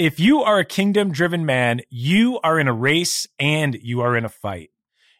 If 0.00 0.18
you 0.18 0.40
are 0.40 0.58
a 0.58 0.64
kingdom 0.64 1.12
driven 1.12 1.44
man, 1.44 1.82
you 1.90 2.40
are 2.42 2.58
in 2.58 2.68
a 2.68 2.72
race 2.72 3.28
and 3.38 3.76
you 3.82 4.00
are 4.00 4.16
in 4.16 4.24
a 4.24 4.30
fight. 4.30 4.70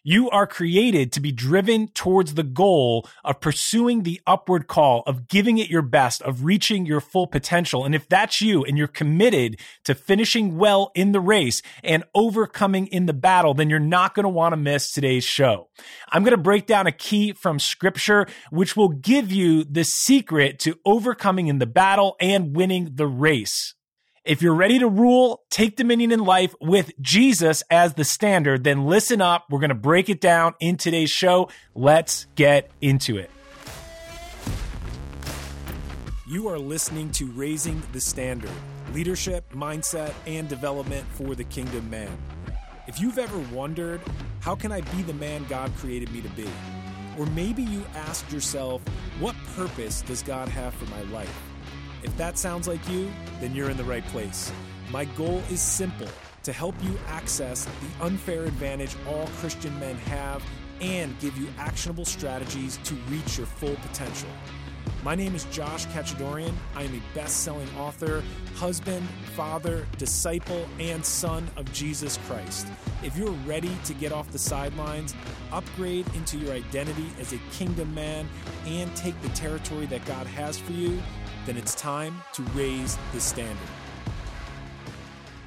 You 0.02 0.30
are 0.30 0.46
created 0.46 1.12
to 1.12 1.20
be 1.20 1.32
driven 1.32 1.88
towards 1.88 2.32
the 2.32 2.42
goal 2.42 3.06
of 3.22 3.42
pursuing 3.42 4.04
the 4.04 4.22
upward 4.26 4.68
call, 4.68 5.02
of 5.06 5.28
giving 5.28 5.58
it 5.58 5.68
your 5.68 5.82
best, 5.82 6.22
of 6.22 6.44
reaching 6.44 6.86
your 6.86 7.02
full 7.02 7.26
potential. 7.26 7.84
And 7.84 7.94
if 7.94 8.08
that's 8.08 8.40
you 8.40 8.64
and 8.64 8.78
you're 8.78 8.86
committed 8.86 9.60
to 9.84 9.94
finishing 9.94 10.56
well 10.56 10.92
in 10.94 11.12
the 11.12 11.20
race 11.20 11.60
and 11.84 12.02
overcoming 12.14 12.86
in 12.86 13.04
the 13.04 13.12
battle, 13.12 13.52
then 13.52 13.68
you're 13.68 13.80
not 13.80 14.14
going 14.14 14.24
to 14.24 14.30
want 14.30 14.54
to 14.54 14.56
miss 14.56 14.92
today's 14.92 15.24
show. 15.24 15.68
I'm 16.08 16.24
going 16.24 16.30
to 16.30 16.42
break 16.42 16.64
down 16.64 16.86
a 16.86 16.92
key 16.92 17.34
from 17.34 17.58
scripture, 17.58 18.26
which 18.48 18.78
will 18.78 18.88
give 18.88 19.30
you 19.30 19.62
the 19.62 19.84
secret 19.84 20.58
to 20.60 20.78
overcoming 20.86 21.48
in 21.48 21.58
the 21.58 21.66
battle 21.66 22.16
and 22.18 22.56
winning 22.56 22.92
the 22.94 23.06
race. 23.06 23.74
If 24.22 24.42
you're 24.42 24.54
ready 24.54 24.78
to 24.80 24.86
rule, 24.86 25.44
take 25.48 25.76
dominion 25.76 26.12
in 26.12 26.20
life 26.20 26.54
with 26.60 26.92
Jesus 27.00 27.62
as 27.70 27.94
the 27.94 28.04
standard, 28.04 28.64
then 28.64 28.84
listen 28.84 29.22
up. 29.22 29.46
We're 29.48 29.60
going 29.60 29.70
to 29.70 29.74
break 29.74 30.10
it 30.10 30.20
down 30.20 30.52
in 30.60 30.76
today's 30.76 31.10
show. 31.10 31.48
Let's 31.74 32.26
get 32.34 32.70
into 32.82 33.16
it. 33.16 33.30
You 36.28 36.48
are 36.48 36.58
listening 36.58 37.10
to 37.12 37.26
Raising 37.28 37.82
the 37.92 38.00
Standard 38.00 38.50
leadership, 38.92 39.50
mindset, 39.54 40.12
and 40.26 40.48
development 40.48 41.06
for 41.12 41.34
the 41.34 41.44
kingdom 41.44 41.88
man. 41.88 42.10
If 42.88 43.00
you've 43.00 43.18
ever 43.18 43.38
wondered, 43.54 44.02
how 44.40 44.54
can 44.54 44.70
I 44.70 44.80
be 44.80 45.02
the 45.02 45.14
man 45.14 45.46
God 45.48 45.74
created 45.76 46.12
me 46.12 46.20
to 46.20 46.28
be? 46.30 46.48
Or 47.18 47.24
maybe 47.26 47.62
you 47.62 47.84
asked 47.94 48.30
yourself, 48.30 48.82
what 49.18 49.34
purpose 49.56 50.02
does 50.02 50.22
God 50.22 50.48
have 50.48 50.74
for 50.74 50.86
my 50.90 51.02
life? 51.12 51.49
If 52.02 52.16
that 52.16 52.38
sounds 52.38 52.66
like 52.66 52.86
you, 52.88 53.10
then 53.40 53.54
you're 53.54 53.70
in 53.70 53.76
the 53.76 53.84
right 53.84 54.04
place. 54.06 54.52
My 54.90 55.04
goal 55.04 55.42
is 55.50 55.60
simple 55.60 56.08
to 56.42 56.52
help 56.52 56.74
you 56.82 56.98
access 57.08 57.64
the 57.66 58.04
unfair 58.04 58.44
advantage 58.44 58.96
all 59.06 59.26
Christian 59.38 59.78
men 59.78 59.96
have 59.96 60.42
and 60.80 61.18
give 61.20 61.36
you 61.36 61.48
actionable 61.58 62.06
strategies 62.06 62.78
to 62.84 62.94
reach 63.10 63.36
your 63.36 63.46
full 63.46 63.76
potential. 63.76 64.30
My 65.02 65.14
name 65.14 65.34
is 65.34 65.44
Josh 65.46 65.86
Kachadorian. 65.86 66.52
I 66.74 66.82
am 66.82 66.94
a 66.94 67.14
best 67.14 67.42
selling 67.42 67.68
author, 67.78 68.22
husband, 68.54 69.06
father, 69.34 69.86
disciple, 69.96 70.66
and 70.78 71.04
son 71.04 71.48
of 71.56 71.70
Jesus 71.72 72.18
Christ. 72.26 72.66
If 73.02 73.16
you're 73.16 73.30
ready 73.46 73.74
to 73.84 73.94
get 73.94 74.12
off 74.12 74.30
the 74.30 74.38
sidelines, 74.38 75.14
upgrade 75.52 76.06
into 76.14 76.36
your 76.36 76.52
identity 76.52 77.06
as 77.18 77.32
a 77.32 77.38
kingdom 77.52 77.94
man, 77.94 78.28
and 78.66 78.94
take 78.94 79.20
the 79.22 79.30
territory 79.30 79.86
that 79.86 80.04
God 80.04 80.26
has 80.26 80.58
for 80.58 80.72
you, 80.72 81.00
then 81.46 81.56
it's 81.56 81.74
time 81.74 82.22
to 82.34 82.42
raise 82.54 82.98
the 83.12 83.20
standard. 83.20 83.56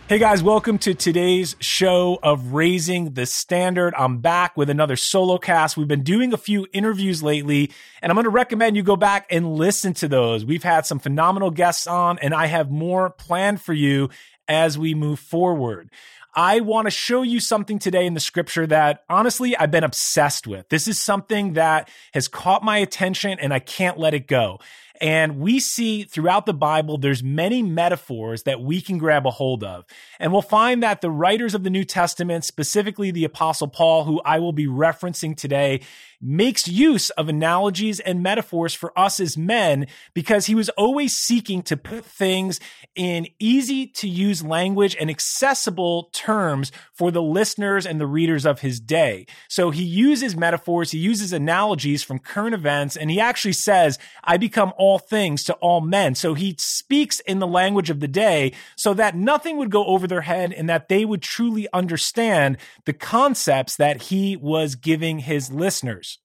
Hey 0.10 0.20
guys, 0.20 0.44
welcome 0.44 0.78
to 0.80 0.94
today's 0.94 1.56
show 1.60 2.20
of 2.22 2.54
Raising 2.54 3.14
the 3.14 3.26
Standard. 3.26 3.94
I'm 3.98 4.18
back 4.18 4.58
with 4.58 4.70
another 4.70 4.96
solo 4.96 5.38
cast. 5.38 5.78
We've 5.78 5.88
been 5.88 6.04
doing 6.04 6.34
a 6.34 6.38
few 6.38 6.68
interviews 6.74 7.24
lately, 7.24 7.72
and 8.02 8.12
I'm 8.12 8.16
going 8.16 8.26
to 8.26 8.30
recommend 8.30 8.76
you 8.76 8.84
go 8.84 8.98
back 8.98 9.28
and 9.30 9.54
listen 9.54 9.94
to 9.96 10.08
those. 10.08 10.46
We've 10.46 10.64
had 10.64 10.86
some 10.86 11.00
phenomenal 11.00 11.52
guests 11.52 11.88
on, 11.88 12.20
and 12.20 12.34
I 12.34 12.48
have 12.48 12.70
more 12.70 13.10
planned 13.10 13.62
for 13.62 13.74
you 13.74 14.10
as 14.48 14.78
we 14.78 14.94
move 14.94 15.20
forward. 15.20 15.90
I 16.36 16.62
want 16.62 16.88
to 16.88 16.92
show 16.92 17.22
you 17.22 17.40
something 17.40 17.78
today 17.78 18.06
in 18.06 18.16
the 18.16 18.20
scripture 18.20 18.66
that 18.68 19.04
honestly 19.08 19.56
I've 19.56 19.70
been 19.70 19.84
obsessed 19.84 20.48
with. 20.48 20.68
This 20.70 20.88
is 20.88 21.00
something 21.00 21.54
that 21.54 21.90
has 22.14 22.28
caught 22.28 22.64
my 22.64 22.80
attention 22.80 23.38
and 23.40 23.54
I 23.54 23.60
can't 23.60 24.00
let 24.00 24.16
it 24.16 24.28
go. 24.28 24.60
And 25.02 25.40
we 25.40 25.60
see 25.60 26.04
throughout 26.04 26.46
the 26.46 26.54
Bible, 26.54 26.98
there's 26.98 27.24
many 27.24 27.64
metaphors 27.64 28.44
that 28.44 28.62
we 28.62 28.80
can 28.80 28.98
grab 28.98 29.26
a 29.26 29.32
hold 29.32 29.64
of. 29.64 29.86
And 30.20 30.32
we'll 30.32 30.42
find 30.42 30.84
that 30.84 31.02
the 31.02 31.10
writers 31.10 31.56
of 31.56 31.64
the 31.64 31.70
New 31.70 31.84
Testament, 31.84 32.46
specifically 32.46 33.12
the 33.12 33.26
apostle 33.26 33.68
Paul, 33.68 34.06
who 34.06 34.22
I 34.24 34.40
will 34.40 34.54
be 34.54 34.68
referencing 34.68 35.36
today, 35.36 35.82
makes 36.24 36.70
use 36.70 37.10
of 37.12 37.28
analogies 37.28 38.00
and 38.00 38.24
metaphors 38.24 38.74
for 38.74 38.98
us 38.98 39.20
as 39.20 39.38
men 39.38 39.86
because 40.14 40.46
he 40.46 40.56
was 40.56 40.70
always 40.70 41.12
seeking 41.14 41.62
to 41.64 41.76
put 41.76 42.06
things 42.06 42.62
in 42.96 43.28
easy 43.40 43.88
to 43.88 44.08
use 44.08 44.42
language 44.42 44.96
and 45.00 45.10
accessible 45.10 46.10
terms 46.14 46.72
for 46.94 47.12
the 47.12 47.22
listeners 47.22 47.86
and 47.86 48.00
the 48.00 48.08
readers 48.08 48.46
of 48.46 48.62
his 48.62 48.80
day. 48.80 49.26
So 49.50 49.70
he 49.72 49.84
uses 49.84 50.38
metaphors, 50.38 50.92
he 50.92 50.98
uses 50.98 51.34
analogies 51.34 52.04
from 52.04 52.20
current 52.20 52.54
events, 52.54 52.96
and 52.96 53.12
he 53.12 53.20
actually 53.20 53.54
says, 53.54 54.00
I 54.24 54.38
become 54.38 54.72
all 54.84 55.00
things 55.00 55.46
to 55.46 55.54
all 55.54 55.80
men. 55.80 56.14
So 56.14 56.34
he 56.34 56.58
speaks 56.60 57.22
in 57.22 57.40
the 57.40 57.48
language 57.48 57.90
of 57.90 58.02
the 58.02 58.08
day 58.08 58.52
so 58.76 58.94
that 58.96 59.16
nothing 59.16 59.56
would 59.56 59.72
go 59.72 59.86
over 59.86 60.08
their 60.08 60.24
head 60.24 60.52
and 60.52 60.68
that 60.68 60.90
they 60.90 61.06
would 61.06 61.22
truly 61.22 61.70
understand 61.72 62.58
the 62.84 62.92
concepts 62.92 63.78
that 63.78 64.04
he 64.04 64.36
was 64.36 64.76
giving 64.76 65.20
his 65.20 65.50
listeners. 65.50 66.20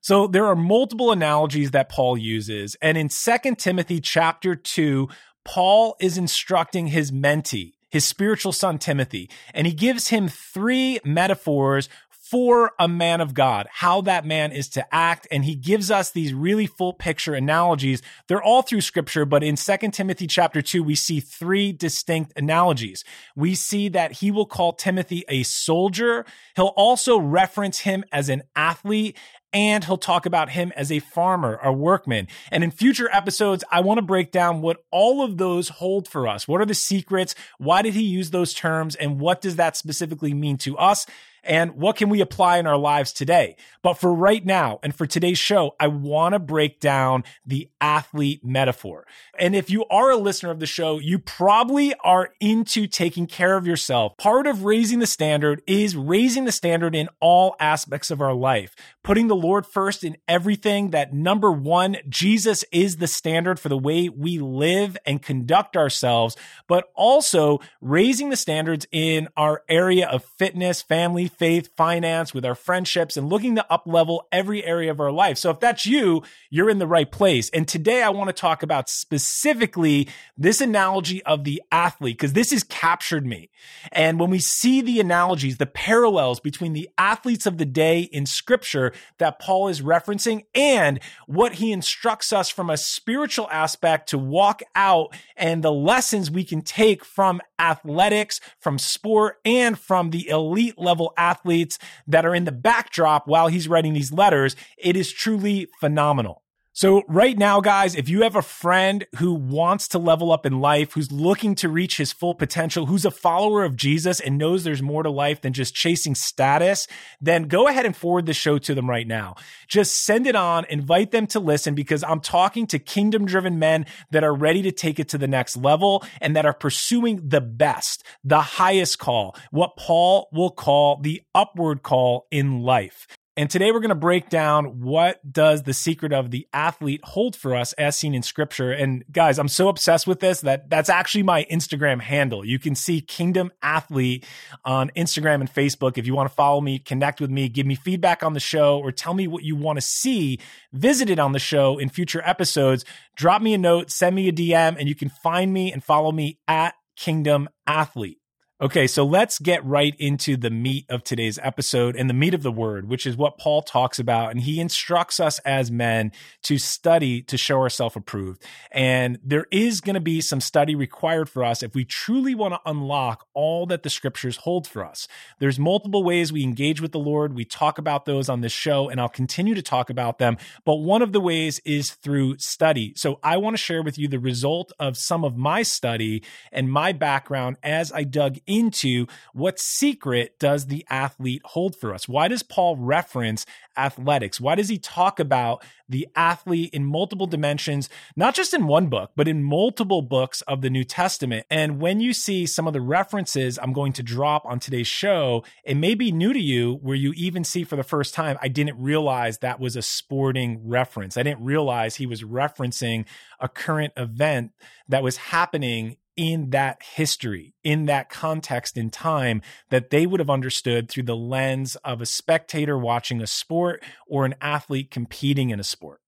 So 0.00 0.26
there 0.26 0.46
are 0.46 0.56
multiple 0.56 1.12
analogies 1.12 1.72
that 1.72 1.90
Paul 1.90 2.16
uses. 2.16 2.78
And 2.80 2.96
in 2.96 3.10
2 3.10 3.56
Timothy 3.56 4.00
chapter 4.00 4.56
2, 4.56 5.06
Paul 5.44 5.94
is 6.00 6.16
instructing 6.16 6.86
his 6.86 7.12
mentee, 7.12 7.74
his 7.90 8.06
spiritual 8.06 8.52
son 8.52 8.78
Timothy, 8.78 9.28
and 9.52 9.66
he 9.66 9.74
gives 9.74 10.08
him 10.08 10.28
three 10.28 10.98
metaphors 11.04 11.90
for 12.30 12.72
a 12.78 12.86
man 12.86 13.20
of 13.20 13.32
God, 13.32 13.66
how 13.70 14.02
that 14.02 14.26
man 14.26 14.52
is 14.52 14.68
to 14.70 14.94
act. 14.94 15.26
And 15.30 15.44
he 15.44 15.54
gives 15.54 15.90
us 15.90 16.10
these 16.10 16.34
really 16.34 16.66
full 16.66 16.92
picture 16.92 17.34
analogies. 17.34 18.02
They're 18.26 18.42
all 18.42 18.62
through 18.62 18.82
scripture, 18.82 19.24
but 19.24 19.42
in 19.42 19.56
2 19.56 19.76
Timothy 19.92 20.26
chapter 20.26 20.60
2, 20.60 20.82
we 20.82 20.94
see 20.94 21.20
three 21.20 21.72
distinct 21.72 22.32
analogies. 22.36 23.02
We 23.34 23.54
see 23.54 23.88
that 23.90 24.12
he 24.12 24.30
will 24.30 24.46
call 24.46 24.74
Timothy 24.74 25.24
a 25.28 25.42
soldier. 25.42 26.26
He'll 26.54 26.74
also 26.76 27.18
reference 27.18 27.80
him 27.80 28.04
as 28.12 28.28
an 28.28 28.42
athlete 28.54 29.16
and 29.52 29.84
he'll 29.84 29.96
talk 29.96 30.26
about 30.26 30.50
him 30.50 30.72
as 30.76 30.92
a 30.92 30.98
farmer, 30.98 31.58
a 31.62 31.72
workman. 31.72 32.28
And 32.50 32.62
in 32.62 32.70
future 32.70 33.08
episodes, 33.10 33.64
I 33.70 33.80
want 33.80 33.98
to 33.98 34.02
break 34.02 34.30
down 34.30 34.60
what 34.60 34.84
all 34.90 35.22
of 35.22 35.38
those 35.38 35.70
hold 35.70 36.06
for 36.06 36.28
us. 36.28 36.46
What 36.46 36.60
are 36.60 36.66
the 36.66 36.74
secrets? 36.74 37.34
Why 37.56 37.80
did 37.82 37.94
he 37.94 38.02
use 38.02 38.30
those 38.30 38.52
terms? 38.52 38.94
And 38.94 39.18
what 39.18 39.40
does 39.40 39.56
that 39.56 39.76
specifically 39.76 40.34
mean 40.34 40.58
to 40.58 40.76
us? 40.76 41.06
And 41.42 41.72
what 41.72 41.96
can 41.96 42.08
we 42.08 42.20
apply 42.20 42.58
in 42.58 42.66
our 42.66 42.76
lives 42.76 43.12
today. 43.12 43.56
But 43.82 43.94
for 43.94 44.12
right 44.12 44.44
now 44.44 44.80
and 44.82 44.94
for 44.94 45.06
today's 45.06 45.38
show, 45.38 45.74
I 45.80 45.86
want 45.88 46.34
to 46.34 46.38
break 46.38 46.80
down 46.80 47.24
the 47.46 47.68
athlete 47.80 48.44
metaphor. 48.44 49.06
And 49.38 49.54
if 49.54 49.70
you 49.70 49.84
are 49.90 50.10
a 50.10 50.16
listener 50.16 50.50
of 50.50 50.60
the 50.60 50.66
show, 50.66 50.98
you 50.98 51.18
probably 51.18 51.94
are 52.04 52.30
into 52.40 52.86
taking 52.86 53.26
care 53.26 53.56
of 53.56 53.66
yourself. 53.66 54.16
Part 54.18 54.46
of 54.46 54.64
raising 54.64 54.98
the 54.98 55.06
standard 55.06 55.62
is 55.66 55.96
raising 55.96 56.44
the 56.44 56.52
standard 56.52 56.94
in 56.94 57.08
all 57.20 57.56
aspects 57.60 58.10
of 58.10 58.20
our 58.20 58.34
life, 58.34 58.74
putting 59.02 59.28
the 59.28 59.36
Lord 59.36 59.66
first 59.66 60.04
in 60.04 60.16
everything. 60.26 60.90
That 60.90 61.12
number 61.12 61.52
one, 61.52 61.96
Jesus 62.08 62.64
is 62.72 62.96
the 62.96 63.06
standard 63.06 63.60
for 63.60 63.68
the 63.68 63.78
way 63.78 64.08
we 64.08 64.38
live 64.38 64.96
and 65.06 65.22
conduct 65.22 65.76
ourselves, 65.76 66.36
but 66.66 66.90
also 66.94 67.60
raising 67.80 68.30
the 68.30 68.36
standards 68.36 68.86
in 68.90 69.28
our 69.36 69.62
area 69.68 70.08
of 70.08 70.24
fitness, 70.38 70.82
family, 70.82 71.27
faith, 71.28 71.70
finance, 71.76 72.34
with 72.34 72.44
our 72.44 72.54
friendships, 72.54 73.16
and 73.16 73.28
looking 73.28 73.56
to 73.56 73.66
uplevel 73.70 74.20
every 74.32 74.64
area 74.64 74.90
of 74.90 75.00
our 75.00 75.12
life. 75.12 75.38
So 75.38 75.50
if 75.50 75.60
that's 75.60 75.86
you, 75.86 76.22
you're 76.50 76.70
in 76.70 76.78
the 76.78 76.86
right 76.86 77.10
place. 77.10 77.50
And 77.50 77.68
today 77.68 78.02
I 78.02 78.10
want 78.10 78.28
to 78.28 78.32
talk 78.32 78.62
about 78.62 78.88
specifically 78.88 80.08
this 80.36 80.60
analogy 80.60 81.22
of 81.24 81.44
the 81.44 81.62
athlete, 81.70 82.18
because 82.18 82.32
this 82.32 82.50
has 82.50 82.64
captured 82.64 83.26
me. 83.26 83.50
And 83.92 84.18
when 84.18 84.30
we 84.30 84.38
see 84.38 84.80
the 84.80 85.00
analogies, 85.00 85.58
the 85.58 85.66
parallels 85.66 86.40
between 86.40 86.72
the 86.72 86.88
athletes 86.98 87.46
of 87.46 87.58
the 87.58 87.64
day 87.64 88.02
in 88.12 88.26
scripture 88.26 88.92
that 89.18 89.38
Paul 89.38 89.68
is 89.68 89.82
referencing 89.82 90.44
and 90.54 91.00
what 91.26 91.54
he 91.54 91.72
instructs 91.72 92.32
us 92.32 92.48
from 92.48 92.70
a 92.70 92.76
spiritual 92.76 93.48
aspect 93.50 94.08
to 94.10 94.18
walk 94.18 94.62
out 94.74 95.14
and 95.36 95.62
the 95.62 95.72
lessons 95.72 96.30
we 96.30 96.44
can 96.44 96.62
take 96.62 97.04
from 97.04 97.40
athletics, 97.58 98.40
from 98.60 98.78
sport, 98.78 99.38
and 99.44 99.78
from 99.78 100.10
the 100.10 100.28
elite 100.28 100.78
level 100.78 101.12
athletes 101.18 101.78
that 102.06 102.24
are 102.24 102.34
in 102.34 102.44
the 102.44 102.52
backdrop 102.52 103.26
while 103.26 103.48
he's 103.48 103.68
writing 103.68 103.92
these 103.92 104.12
letters. 104.12 104.56
It 104.78 104.96
is 104.96 105.12
truly 105.12 105.68
phenomenal. 105.80 106.42
So 106.78 107.02
right 107.08 107.36
now, 107.36 107.60
guys, 107.60 107.96
if 107.96 108.08
you 108.08 108.22
have 108.22 108.36
a 108.36 108.40
friend 108.40 109.04
who 109.16 109.34
wants 109.34 109.88
to 109.88 109.98
level 109.98 110.30
up 110.30 110.46
in 110.46 110.60
life, 110.60 110.92
who's 110.92 111.10
looking 111.10 111.56
to 111.56 111.68
reach 111.68 111.96
his 111.96 112.12
full 112.12 112.36
potential, 112.36 112.86
who's 112.86 113.04
a 113.04 113.10
follower 113.10 113.64
of 113.64 113.74
Jesus 113.74 114.20
and 114.20 114.38
knows 114.38 114.62
there's 114.62 114.80
more 114.80 115.02
to 115.02 115.10
life 115.10 115.40
than 115.40 115.52
just 115.52 115.74
chasing 115.74 116.14
status, 116.14 116.86
then 117.20 117.48
go 117.48 117.66
ahead 117.66 117.84
and 117.84 117.96
forward 117.96 118.26
the 118.26 118.32
show 118.32 118.58
to 118.58 118.76
them 118.76 118.88
right 118.88 119.08
now. 119.08 119.34
Just 119.66 120.04
send 120.04 120.28
it 120.28 120.36
on, 120.36 120.66
invite 120.66 121.10
them 121.10 121.26
to 121.26 121.40
listen 121.40 121.74
because 121.74 122.04
I'm 122.04 122.20
talking 122.20 122.68
to 122.68 122.78
kingdom 122.78 123.26
driven 123.26 123.58
men 123.58 123.84
that 124.12 124.22
are 124.22 124.32
ready 124.32 124.62
to 124.62 124.70
take 124.70 125.00
it 125.00 125.08
to 125.08 125.18
the 125.18 125.26
next 125.26 125.56
level 125.56 126.04
and 126.20 126.36
that 126.36 126.46
are 126.46 126.54
pursuing 126.54 127.28
the 127.28 127.40
best, 127.40 128.04
the 128.22 128.40
highest 128.40 129.00
call, 129.00 129.34
what 129.50 129.76
Paul 129.76 130.28
will 130.30 130.52
call 130.52 131.00
the 131.00 131.22
upward 131.34 131.82
call 131.82 132.28
in 132.30 132.60
life. 132.60 133.08
And 133.38 133.48
today 133.48 133.70
we're 133.70 133.78
going 133.78 133.90
to 133.90 133.94
break 133.94 134.30
down 134.30 134.80
what 134.80 135.20
does 135.32 135.62
the 135.62 135.72
secret 135.72 136.12
of 136.12 136.32
the 136.32 136.48
athlete 136.52 137.00
hold 137.04 137.36
for 137.36 137.54
us 137.54 137.72
as 137.74 137.94
seen 137.94 138.12
in 138.12 138.24
scripture. 138.24 138.72
And 138.72 139.04
guys, 139.12 139.38
I'm 139.38 139.46
so 139.46 139.68
obsessed 139.68 140.08
with 140.08 140.18
this 140.18 140.40
that 140.40 140.68
that's 140.68 140.88
actually 140.88 141.22
my 141.22 141.44
Instagram 141.44 142.00
handle. 142.00 142.44
You 142.44 142.58
can 142.58 142.74
see 142.74 143.00
Kingdom 143.00 143.52
Athlete 143.62 144.26
on 144.64 144.90
Instagram 144.96 145.36
and 145.36 145.48
Facebook. 145.48 145.98
If 145.98 146.04
you 146.04 146.16
want 146.16 146.28
to 146.28 146.34
follow 146.34 146.60
me, 146.60 146.80
connect 146.80 147.20
with 147.20 147.30
me, 147.30 147.48
give 147.48 147.64
me 147.64 147.76
feedback 147.76 148.24
on 148.24 148.32
the 148.32 148.40
show, 148.40 148.80
or 148.80 148.90
tell 148.90 149.14
me 149.14 149.28
what 149.28 149.44
you 149.44 149.54
want 149.54 149.76
to 149.76 149.82
see 149.82 150.40
visited 150.72 151.20
on 151.20 151.30
the 151.30 151.38
show 151.38 151.78
in 151.78 151.90
future 151.90 152.22
episodes, 152.24 152.84
drop 153.14 153.40
me 153.40 153.54
a 153.54 153.58
note, 153.58 153.92
send 153.92 154.16
me 154.16 154.26
a 154.26 154.32
DM, 154.32 154.76
and 154.80 154.88
you 154.88 154.96
can 154.96 155.10
find 155.10 155.52
me 155.52 155.72
and 155.72 155.84
follow 155.84 156.10
me 156.10 156.40
at 156.48 156.74
Kingdom 156.96 157.48
Athlete. 157.68 158.18
Okay, 158.60 158.88
so 158.88 159.06
let's 159.06 159.38
get 159.38 159.64
right 159.64 159.94
into 160.00 160.36
the 160.36 160.50
meat 160.50 160.84
of 160.88 161.04
today's 161.04 161.38
episode 161.40 161.94
and 161.94 162.10
the 162.10 162.14
meat 162.14 162.34
of 162.34 162.42
the 162.42 162.50
word, 162.50 162.88
which 162.88 163.06
is 163.06 163.16
what 163.16 163.38
Paul 163.38 163.62
talks 163.62 164.00
about. 164.00 164.32
And 164.32 164.40
he 164.40 164.58
instructs 164.58 165.20
us 165.20 165.38
as 165.40 165.70
men 165.70 166.10
to 166.42 166.58
study 166.58 167.22
to 167.22 167.38
show 167.38 167.60
ourselves 167.60 167.94
approved. 167.94 168.42
And 168.72 169.20
there 169.22 169.46
is 169.52 169.80
going 169.80 169.94
to 169.94 170.00
be 170.00 170.20
some 170.20 170.40
study 170.40 170.74
required 170.74 171.28
for 171.28 171.44
us 171.44 171.62
if 171.62 171.76
we 171.76 171.84
truly 171.84 172.34
want 172.34 172.54
to 172.54 172.60
unlock 172.66 173.28
all 173.32 173.64
that 173.66 173.84
the 173.84 173.90
scriptures 173.90 174.38
hold 174.38 174.66
for 174.66 174.84
us. 174.84 175.06
There's 175.38 175.60
multiple 175.60 176.02
ways 176.02 176.32
we 176.32 176.42
engage 176.42 176.80
with 176.80 176.90
the 176.90 176.98
Lord. 176.98 177.36
We 177.36 177.44
talk 177.44 177.78
about 177.78 178.06
those 178.06 178.28
on 178.28 178.40
this 178.40 178.50
show, 178.50 178.88
and 178.88 179.00
I'll 179.00 179.08
continue 179.08 179.54
to 179.54 179.62
talk 179.62 179.88
about 179.88 180.18
them. 180.18 180.36
But 180.64 180.78
one 180.78 181.02
of 181.02 181.12
the 181.12 181.20
ways 181.20 181.60
is 181.64 181.92
through 181.92 182.38
study. 182.38 182.92
So 182.96 183.20
I 183.22 183.36
want 183.36 183.54
to 183.54 183.62
share 183.62 183.84
with 183.84 183.98
you 183.98 184.08
the 184.08 184.18
result 184.18 184.72
of 184.80 184.96
some 184.96 185.24
of 185.24 185.36
my 185.36 185.62
study 185.62 186.24
and 186.50 186.68
my 186.68 186.90
background 186.90 187.56
as 187.62 187.92
I 187.92 188.02
dug 188.02 188.38
into 188.48 189.06
what 189.32 189.60
secret 189.60 190.38
does 190.38 190.66
the 190.66 190.84
athlete 190.90 191.42
hold 191.44 191.76
for 191.76 191.94
us? 191.94 192.08
Why 192.08 192.28
does 192.28 192.42
Paul 192.42 192.76
reference 192.76 193.46
athletics? 193.76 194.40
Why 194.40 194.54
does 194.54 194.68
he 194.68 194.78
talk 194.78 195.20
about 195.20 195.64
the 195.88 196.08
athlete 196.16 196.70
in 196.72 196.84
multiple 196.84 197.26
dimensions, 197.26 197.88
not 198.16 198.34
just 198.34 198.52
in 198.52 198.66
one 198.66 198.88
book, 198.88 199.12
but 199.14 199.28
in 199.28 199.42
multiple 199.42 200.02
books 200.02 200.40
of 200.42 200.60
the 200.60 200.70
New 200.70 200.84
Testament? 200.84 201.46
And 201.50 201.80
when 201.80 202.00
you 202.00 202.12
see 202.12 202.46
some 202.46 202.66
of 202.66 202.72
the 202.72 202.80
references 202.80 203.58
I'm 203.62 203.72
going 203.72 203.92
to 203.94 204.02
drop 204.02 204.44
on 204.44 204.58
today's 204.58 204.88
show, 204.88 205.44
it 205.64 205.76
may 205.76 205.94
be 205.94 206.10
new 206.10 206.32
to 206.32 206.40
you 206.40 206.74
where 206.82 206.96
you 206.96 207.12
even 207.16 207.44
see 207.44 207.64
for 207.64 207.76
the 207.76 207.82
first 207.82 208.14
time, 208.14 208.36
I 208.42 208.48
didn't 208.48 208.80
realize 208.80 209.38
that 209.38 209.60
was 209.60 209.76
a 209.76 209.82
sporting 209.82 210.68
reference. 210.68 211.16
I 211.16 211.22
didn't 211.22 211.44
realize 211.44 211.96
he 211.96 212.06
was 212.06 212.22
referencing 212.22 213.04
a 213.40 213.48
current 213.48 213.92
event 213.96 214.52
that 214.88 215.02
was 215.02 215.16
happening 215.16 215.96
in 216.18 216.50
that 216.50 216.82
history, 216.82 217.54
in 217.62 217.86
that 217.86 218.10
context 218.10 218.76
in 218.76 218.90
time, 218.90 219.40
that 219.70 219.90
they 219.90 220.04
would 220.04 220.18
have 220.18 220.28
understood 220.28 220.90
through 220.90 221.04
the 221.04 221.16
lens 221.16 221.76
of 221.76 222.02
a 222.02 222.06
spectator 222.06 222.76
watching 222.76 223.22
a 223.22 223.26
sport 223.26 223.84
or 224.08 224.26
an 224.26 224.34
athlete 224.40 224.90
competing 224.90 225.50
in 225.50 225.60
a 225.60 225.64
sport. 225.64 226.00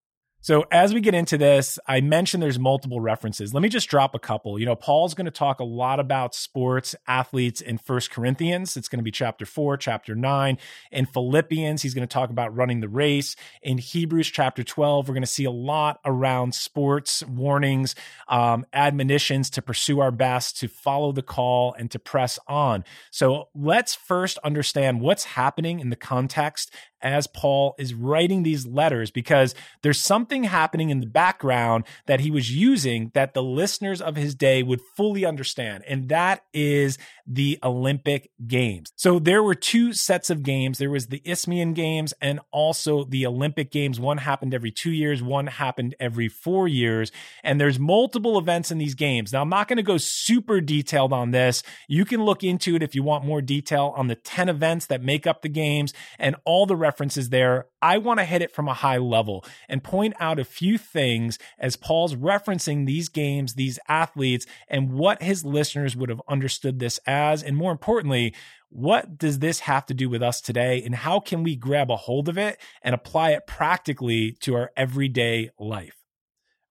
So 0.42 0.64
as 0.72 0.94
we 0.94 1.02
get 1.02 1.14
into 1.14 1.36
this, 1.36 1.78
I 1.86 2.00
mentioned 2.00 2.42
there's 2.42 2.58
multiple 2.58 2.98
references. 2.98 3.52
Let 3.52 3.62
me 3.62 3.68
just 3.68 3.90
drop 3.90 4.14
a 4.14 4.18
couple. 4.18 4.58
You 4.58 4.64
know, 4.64 4.74
Paul's 4.74 5.12
going 5.12 5.26
to 5.26 5.30
talk 5.30 5.60
a 5.60 5.64
lot 5.64 6.00
about 6.00 6.34
sports 6.34 6.96
athletes 7.06 7.60
in 7.60 7.76
First 7.76 8.10
Corinthians. 8.10 8.74
It's 8.74 8.88
going 8.88 9.00
to 9.00 9.04
be 9.04 9.10
chapter 9.10 9.44
4, 9.44 9.76
chapter 9.76 10.14
9. 10.14 10.56
In 10.92 11.04
Philippians, 11.04 11.82
he's 11.82 11.92
going 11.92 12.08
to 12.08 12.12
talk 12.12 12.30
about 12.30 12.56
running 12.56 12.80
the 12.80 12.88
race. 12.88 13.36
In 13.62 13.76
Hebrews 13.76 14.30
chapter 14.30 14.64
12, 14.64 15.08
we're 15.08 15.14
going 15.14 15.22
to 15.22 15.26
see 15.26 15.44
a 15.44 15.50
lot 15.50 16.00
around 16.06 16.54
sports 16.54 17.22
warnings, 17.26 17.94
um, 18.26 18.64
admonitions 18.72 19.50
to 19.50 19.62
pursue 19.62 20.00
our 20.00 20.10
best, 20.10 20.58
to 20.60 20.68
follow 20.68 21.12
the 21.12 21.22
call 21.22 21.74
and 21.74 21.90
to 21.90 21.98
press 21.98 22.38
on. 22.48 22.84
So 23.10 23.48
let's 23.54 23.94
first 23.94 24.38
understand 24.38 25.02
what's 25.02 25.24
happening 25.24 25.80
in 25.80 25.90
the 25.90 25.96
context 25.96 26.72
as 27.02 27.26
Paul 27.26 27.74
is 27.78 27.94
writing 27.94 28.42
these 28.42 28.66
letters 28.66 29.10
because 29.10 29.54
there's 29.82 30.00
something 30.00 30.44
happening 30.44 30.90
in 30.90 31.00
the 31.00 31.06
background 31.06 31.84
that 32.06 32.20
he 32.20 32.30
was 32.30 32.54
using 32.54 33.10
that 33.14 33.34
the 33.34 33.42
listeners 33.42 34.00
of 34.00 34.16
his 34.16 34.34
day 34.34 34.62
would 34.62 34.80
fully 34.96 35.24
understand. 35.24 35.84
And 35.88 36.08
that 36.08 36.44
is 36.52 36.98
the 37.26 37.58
Olympic 37.62 38.30
Games. 38.46 38.92
So 38.96 39.18
there 39.18 39.42
were 39.42 39.54
two 39.54 39.92
sets 39.92 40.30
of 40.30 40.42
games. 40.42 40.78
There 40.78 40.90
was 40.90 41.06
the 41.06 41.22
Isthmian 41.24 41.74
Games 41.74 42.12
and 42.20 42.40
also 42.50 43.04
the 43.04 43.26
Olympic 43.26 43.70
Games. 43.70 44.00
One 44.00 44.18
happened 44.18 44.52
every 44.52 44.72
two 44.72 44.90
years, 44.90 45.22
one 45.22 45.46
happened 45.46 45.94
every 46.00 46.28
four 46.28 46.66
years. 46.66 47.12
And 47.44 47.60
there's 47.60 47.78
multiple 47.78 48.38
events 48.38 48.70
in 48.70 48.78
these 48.78 48.94
games. 48.94 49.32
Now, 49.32 49.42
I'm 49.42 49.48
not 49.48 49.68
going 49.68 49.76
to 49.76 49.82
go 49.82 49.96
super 49.98 50.60
detailed 50.60 51.12
on 51.12 51.30
this. 51.30 51.62
You 51.88 52.04
can 52.04 52.24
look 52.24 52.42
into 52.42 52.74
it 52.74 52.82
if 52.82 52.94
you 52.94 53.02
want 53.02 53.24
more 53.24 53.40
detail 53.40 53.94
on 53.96 54.08
the 54.08 54.16
10 54.16 54.48
events 54.48 54.86
that 54.86 55.02
make 55.02 55.26
up 55.26 55.42
the 55.42 55.48
games 55.48 55.92
and 56.18 56.36
all 56.44 56.66
the 56.66 56.76
references 56.90 57.28
there. 57.28 57.66
I 57.80 57.98
want 57.98 58.18
to 58.18 58.24
hit 58.24 58.42
it 58.42 58.50
from 58.50 58.66
a 58.66 58.74
high 58.74 58.98
level 58.98 59.44
and 59.68 59.84
point 59.84 60.14
out 60.18 60.40
a 60.40 60.44
few 60.44 60.76
things 60.76 61.38
as 61.56 61.76
Paul's 61.76 62.16
referencing 62.16 62.84
these 62.84 63.08
games, 63.08 63.54
these 63.54 63.78
athletes, 63.86 64.44
and 64.66 64.92
what 64.92 65.22
his 65.22 65.44
listeners 65.44 65.94
would 65.94 66.08
have 66.08 66.20
understood 66.26 66.80
this 66.80 66.98
as. 67.06 67.44
And 67.44 67.56
more 67.56 67.70
importantly, 67.70 68.34
what 68.70 69.18
does 69.18 69.38
this 69.38 69.60
have 69.60 69.86
to 69.86 69.94
do 69.94 70.10
with 70.10 70.20
us 70.20 70.40
today? 70.40 70.82
And 70.82 70.96
how 70.96 71.20
can 71.20 71.44
we 71.44 71.54
grab 71.54 71.92
a 71.92 71.96
hold 71.96 72.28
of 72.28 72.36
it 72.36 72.58
and 72.82 72.92
apply 72.92 73.30
it 73.30 73.46
practically 73.46 74.32
to 74.40 74.56
our 74.56 74.72
everyday 74.76 75.50
life? 75.60 75.99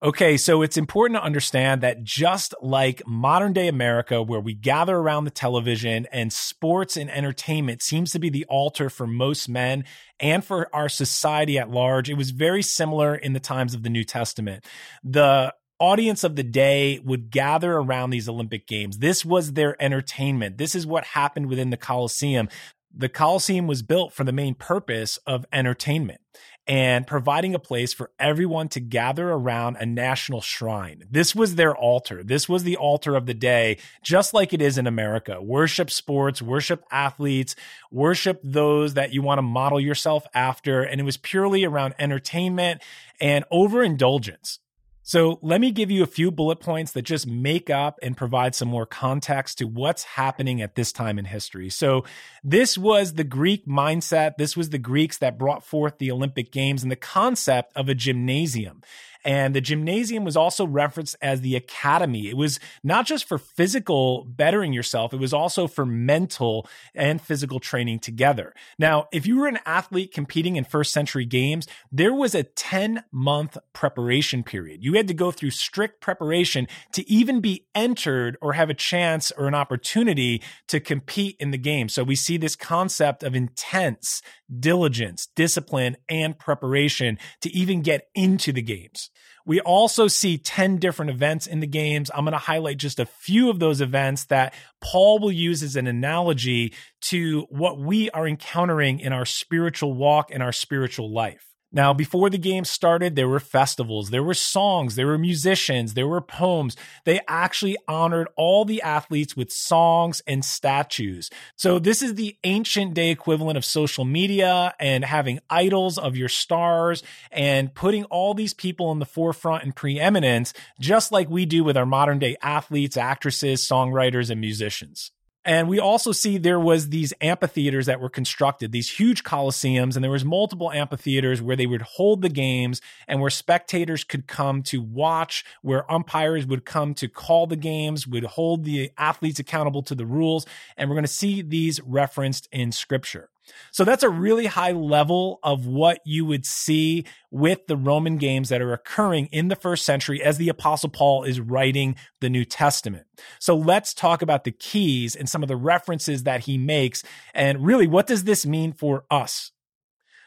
Okay, 0.01 0.37
so 0.37 0.61
it's 0.61 0.77
important 0.77 1.19
to 1.19 1.23
understand 1.25 1.81
that 1.81 2.05
just 2.05 2.55
like 2.61 3.01
modern 3.05 3.51
day 3.51 3.67
America, 3.67 4.23
where 4.23 4.39
we 4.39 4.53
gather 4.53 4.95
around 4.95 5.25
the 5.25 5.29
television 5.29 6.07
and 6.13 6.31
sports 6.31 6.95
and 6.95 7.11
entertainment 7.11 7.81
seems 7.81 8.13
to 8.13 8.19
be 8.19 8.29
the 8.29 8.45
altar 8.45 8.89
for 8.89 9.05
most 9.05 9.49
men 9.49 9.83
and 10.17 10.45
for 10.45 10.73
our 10.73 10.87
society 10.87 11.59
at 11.59 11.69
large, 11.69 12.09
it 12.09 12.13
was 12.13 12.31
very 12.31 12.61
similar 12.61 13.13
in 13.13 13.33
the 13.33 13.41
times 13.41 13.73
of 13.73 13.83
the 13.83 13.89
New 13.89 14.05
Testament. 14.05 14.63
The 15.03 15.53
audience 15.81 16.23
of 16.23 16.37
the 16.37 16.43
day 16.43 16.99
would 17.03 17.29
gather 17.29 17.73
around 17.73 18.11
these 18.11 18.29
Olympic 18.29 18.67
Games. 18.67 18.99
This 18.99 19.25
was 19.25 19.51
their 19.51 19.75
entertainment. 19.83 20.57
This 20.57 20.75
is 20.75 20.87
what 20.87 21.03
happened 21.03 21.47
within 21.47 21.71
the 21.71 21.77
Coliseum. 21.77 22.47
The 22.95 23.09
Coliseum 23.09 23.67
was 23.67 23.81
built 23.81 24.13
for 24.13 24.23
the 24.23 24.31
main 24.31 24.55
purpose 24.55 25.17
of 25.27 25.45
entertainment 25.51 26.21
and 26.69 27.07
providing 27.07 27.55
a 27.55 27.59
place 27.59 27.93
for 27.93 28.11
everyone 28.19 28.69
to 28.69 28.79
gather 28.79 29.31
around 29.31 29.75
a 29.77 29.87
national 29.87 30.39
shrine. 30.39 31.03
This 31.09 31.33
was 31.33 31.55
their 31.55 31.75
altar. 31.75 32.23
This 32.23 32.47
was 32.47 32.63
the 32.63 32.77
altar 32.77 33.15
of 33.15 33.25
the 33.25 33.33
day, 33.33 33.79
just 34.03 34.35
like 34.35 34.53
it 34.53 34.61
is 34.61 34.77
in 34.77 34.85
America. 34.85 35.41
Worship 35.41 35.89
sports, 35.89 36.43
worship 36.43 36.83
athletes, 36.91 37.55
worship 37.89 38.39
those 38.43 38.93
that 38.93 39.11
you 39.11 39.23
want 39.23 39.39
to 39.39 39.41
model 39.41 39.79
yourself 39.79 40.27
after. 40.35 40.83
And 40.83 41.01
it 41.01 41.05
was 41.05 41.17
purely 41.17 41.65
around 41.65 41.95
entertainment 41.97 42.83
and 43.19 43.45
overindulgence. 43.51 44.59
So 45.09 45.39
let 45.41 45.59
me 45.59 45.71
give 45.71 45.89
you 45.89 46.03
a 46.03 46.05
few 46.05 46.29
bullet 46.29 46.59
points 46.59 46.91
that 46.91 47.01
just 47.01 47.25
make 47.25 47.71
up 47.71 47.97
and 48.03 48.15
provide 48.15 48.53
some 48.53 48.67
more 48.67 48.85
context 48.85 49.57
to 49.57 49.65
what's 49.65 50.03
happening 50.03 50.61
at 50.61 50.75
this 50.75 50.91
time 50.91 51.17
in 51.17 51.25
history. 51.25 51.71
So 51.71 52.05
this 52.43 52.77
was 52.77 53.13
the 53.13 53.23
Greek 53.23 53.65
mindset. 53.65 54.37
This 54.37 54.55
was 54.55 54.69
the 54.69 54.77
Greeks 54.77 55.17
that 55.17 55.39
brought 55.39 55.65
forth 55.65 55.97
the 55.97 56.11
Olympic 56.11 56.51
Games 56.51 56.83
and 56.83 56.91
the 56.91 56.95
concept 56.95 57.73
of 57.75 57.89
a 57.89 57.95
gymnasium. 57.95 58.83
And 59.25 59.53
the 59.53 59.61
gymnasium 59.61 60.23
was 60.23 60.37
also 60.37 60.65
referenced 60.65 61.15
as 61.21 61.41
the 61.41 61.55
academy. 61.55 62.29
It 62.29 62.37
was 62.37 62.59
not 62.83 63.05
just 63.05 63.25
for 63.25 63.37
physical 63.37 64.25
bettering 64.25 64.73
yourself, 64.73 65.13
it 65.13 65.19
was 65.19 65.33
also 65.33 65.67
for 65.67 65.85
mental 65.85 66.67
and 66.95 67.21
physical 67.21 67.59
training 67.59 67.99
together. 67.99 68.53
Now, 68.77 69.07
if 69.11 69.27
you 69.27 69.37
were 69.37 69.47
an 69.47 69.59
athlete 69.65 70.13
competing 70.13 70.55
in 70.55 70.63
first 70.63 70.93
century 70.93 71.25
games, 71.25 71.67
there 71.91 72.13
was 72.13 72.33
a 72.33 72.43
10 72.43 73.03
month 73.11 73.57
preparation 73.73 74.43
period. 74.43 74.83
You 74.83 74.93
had 74.93 75.07
to 75.07 75.13
go 75.13 75.31
through 75.31 75.51
strict 75.51 76.01
preparation 76.01 76.67
to 76.93 77.09
even 77.09 77.41
be 77.41 77.65
entered 77.75 78.37
or 78.41 78.53
have 78.53 78.69
a 78.69 78.73
chance 78.73 79.31
or 79.31 79.47
an 79.47 79.55
opportunity 79.55 80.41
to 80.67 80.79
compete 80.79 81.35
in 81.39 81.51
the 81.51 81.57
game. 81.57 81.89
So 81.89 82.03
we 82.03 82.15
see 82.15 82.37
this 82.37 82.55
concept 82.55 83.23
of 83.23 83.35
intense 83.35 84.21
diligence, 84.59 85.27
discipline, 85.35 85.97
and 86.07 86.37
preparation 86.37 87.17
to 87.41 87.51
even 87.51 87.81
get 87.81 88.07
into 88.15 88.51
the 88.51 88.61
games. 88.61 89.09
We 89.45 89.59
also 89.61 90.07
see 90.07 90.37
10 90.37 90.77
different 90.77 91.11
events 91.11 91.47
in 91.47 91.59
the 91.59 91.67
games. 91.67 92.11
I'm 92.13 92.25
going 92.25 92.33
to 92.33 92.37
highlight 92.37 92.77
just 92.77 92.99
a 92.99 93.05
few 93.05 93.49
of 93.49 93.59
those 93.59 93.81
events 93.81 94.25
that 94.25 94.53
Paul 94.81 95.19
will 95.19 95.31
use 95.31 95.63
as 95.63 95.75
an 95.75 95.87
analogy 95.87 96.73
to 97.01 97.47
what 97.49 97.79
we 97.79 98.09
are 98.11 98.27
encountering 98.27 98.99
in 98.99 99.13
our 99.13 99.25
spiritual 99.25 99.93
walk 99.93 100.29
and 100.31 100.43
our 100.43 100.51
spiritual 100.51 101.11
life. 101.13 101.48
Now, 101.71 101.93
before 101.93 102.31
the 102.31 102.39
game 102.39 102.65
started, 102.65 103.15
there 103.15 103.27
were 103.27 103.39
festivals, 103.39 104.09
there 104.09 104.23
were 104.23 104.33
songs, 104.33 104.95
there 104.95 105.05
were 105.05 105.19
musicians, 105.19 105.93
there 105.93 106.07
were 106.07 106.21
poems. 106.21 106.75
They 107.05 107.21
actually 107.27 107.77
honored 107.87 108.27
all 108.35 108.65
the 108.65 108.81
athletes 108.81 109.37
with 109.37 109.51
songs 109.51 110.19
and 110.25 110.43
statues. 110.43 111.29
So, 111.55 111.77
this 111.77 112.01
is 112.01 112.15
the 112.15 112.37
ancient 112.43 112.95
day 112.95 113.11
equivalent 113.11 113.57
of 113.57 113.65
social 113.65 114.03
media 114.03 114.73
and 114.79 115.05
having 115.05 115.41
idols 115.47 115.99
of 115.99 116.17
your 116.17 116.29
stars 116.29 117.03
and 117.31 117.73
putting 117.75 118.05
all 118.05 118.33
these 118.33 118.55
people 118.55 118.91
in 118.91 118.97
the 118.97 119.05
forefront 119.05 119.63
and 119.63 119.75
preeminence, 119.75 120.53
just 120.79 121.11
like 121.11 121.29
we 121.29 121.45
do 121.45 121.63
with 121.63 121.77
our 121.77 121.85
modern 121.85 122.17
day 122.17 122.35
athletes, 122.41 122.97
actresses, 122.97 123.61
songwriters, 123.61 124.31
and 124.31 124.41
musicians. 124.41 125.11
And 125.45 125.69
we 125.69 125.79
also 125.79 126.11
see 126.11 126.37
there 126.37 126.59
was 126.59 126.89
these 126.89 127.13
amphitheaters 127.21 127.85
that 127.85 128.01
were 128.01 128.09
constructed, 128.09 128.71
these 128.71 128.91
huge 128.91 129.23
coliseums, 129.23 129.95
and 129.95 130.03
there 130.03 130.11
was 130.11 130.25
multiple 130.25 130.69
amphitheaters 130.71 131.41
where 131.41 131.55
they 131.55 131.65
would 131.65 131.81
hold 131.81 132.21
the 132.21 132.29
games 132.29 132.81
and 133.07 133.21
where 133.21 133.29
spectators 133.29 134.03
could 134.03 134.27
come 134.27 134.61
to 134.63 134.81
watch, 134.81 135.45
where 135.61 135.89
umpires 135.89 136.45
would 136.45 136.65
come 136.65 136.93
to 136.95 137.07
call 137.07 137.47
the 137.47 137.55
games, 137.55 138.05
would 138.05 138.25
hold 138.25 138.65
the 138.65 138.91
athletes 138.97 139.39
accountable 139.39 139.81
to 139.83 139.95
the 139.95 140.05
rules. 140.05 140.45
And 140.75 140.89
we're 140.89 140.95
going 140.95 141.05
to 141.05 141.07
see 141.07 141.41
these 141.41 141.79
referenced 141.81 142.49
in 142.51 142.73
scripture. 142.73 143.29
So 143.71 143.83
that's 143.83 144.03
a 144.03 144.09
really 144.09 144.47
high 144.47 144.71
level 144.71 145.39
of 145.43 145.65
what 145.65 145.99
you 146.05 146.25
would 146.25 146.45
see 146.45 147.05
with 147.31 147.67
the 147.67 147.77
Roman 147.77 148.17
games 148.17 148.49
that 148.49 148.61
are 148.61 148.73
occurring 148.73 149.27
in 149.27 149.47
the 149.47 149.55
first 149.55 149.85
century 149.85 150.21
as 150.23 150.37
the 150.37 150.49
apostle 150.49 150.89
Paul 150.89 151.23
is 151.23 151.39
writing 151.39 151.95
the 152.21 152.29
New 152.29 152.45
Testament. 152.45 153.05
So 153.39 153.55
let's 153.55 153.93
talk 153.93 154.21
about 154.21 154.43
the 154.43 154.51
keys 154.51 155.15
and 155.15 155.29
some 155.29 155.43
of 155.43 155.49
the 155.49 155.57
references 155.57 156.23
that 156.23 156.41
he 156.41 156.57
makes. 156.57 157.03
And 157.33 157.65
really, 157.65 157.87
what 157.87 158.07
does 158.07 158.23
this 158.23 158.45
mean 158.45 158.73
for 158.73 159.05
us? 159.11 159.51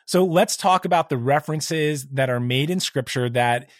So 0.06 0.24
let's 0.24 0.56
talk 0.56 0.84
about 0.84 1.08
the 1.08 1.16
references 1.16 2.06
that 2.08 2.30
are 2.30 2.40
made 2.40 2.70
in 2.70 2.80
scripture 2.80 3.30
that 3.30 3.70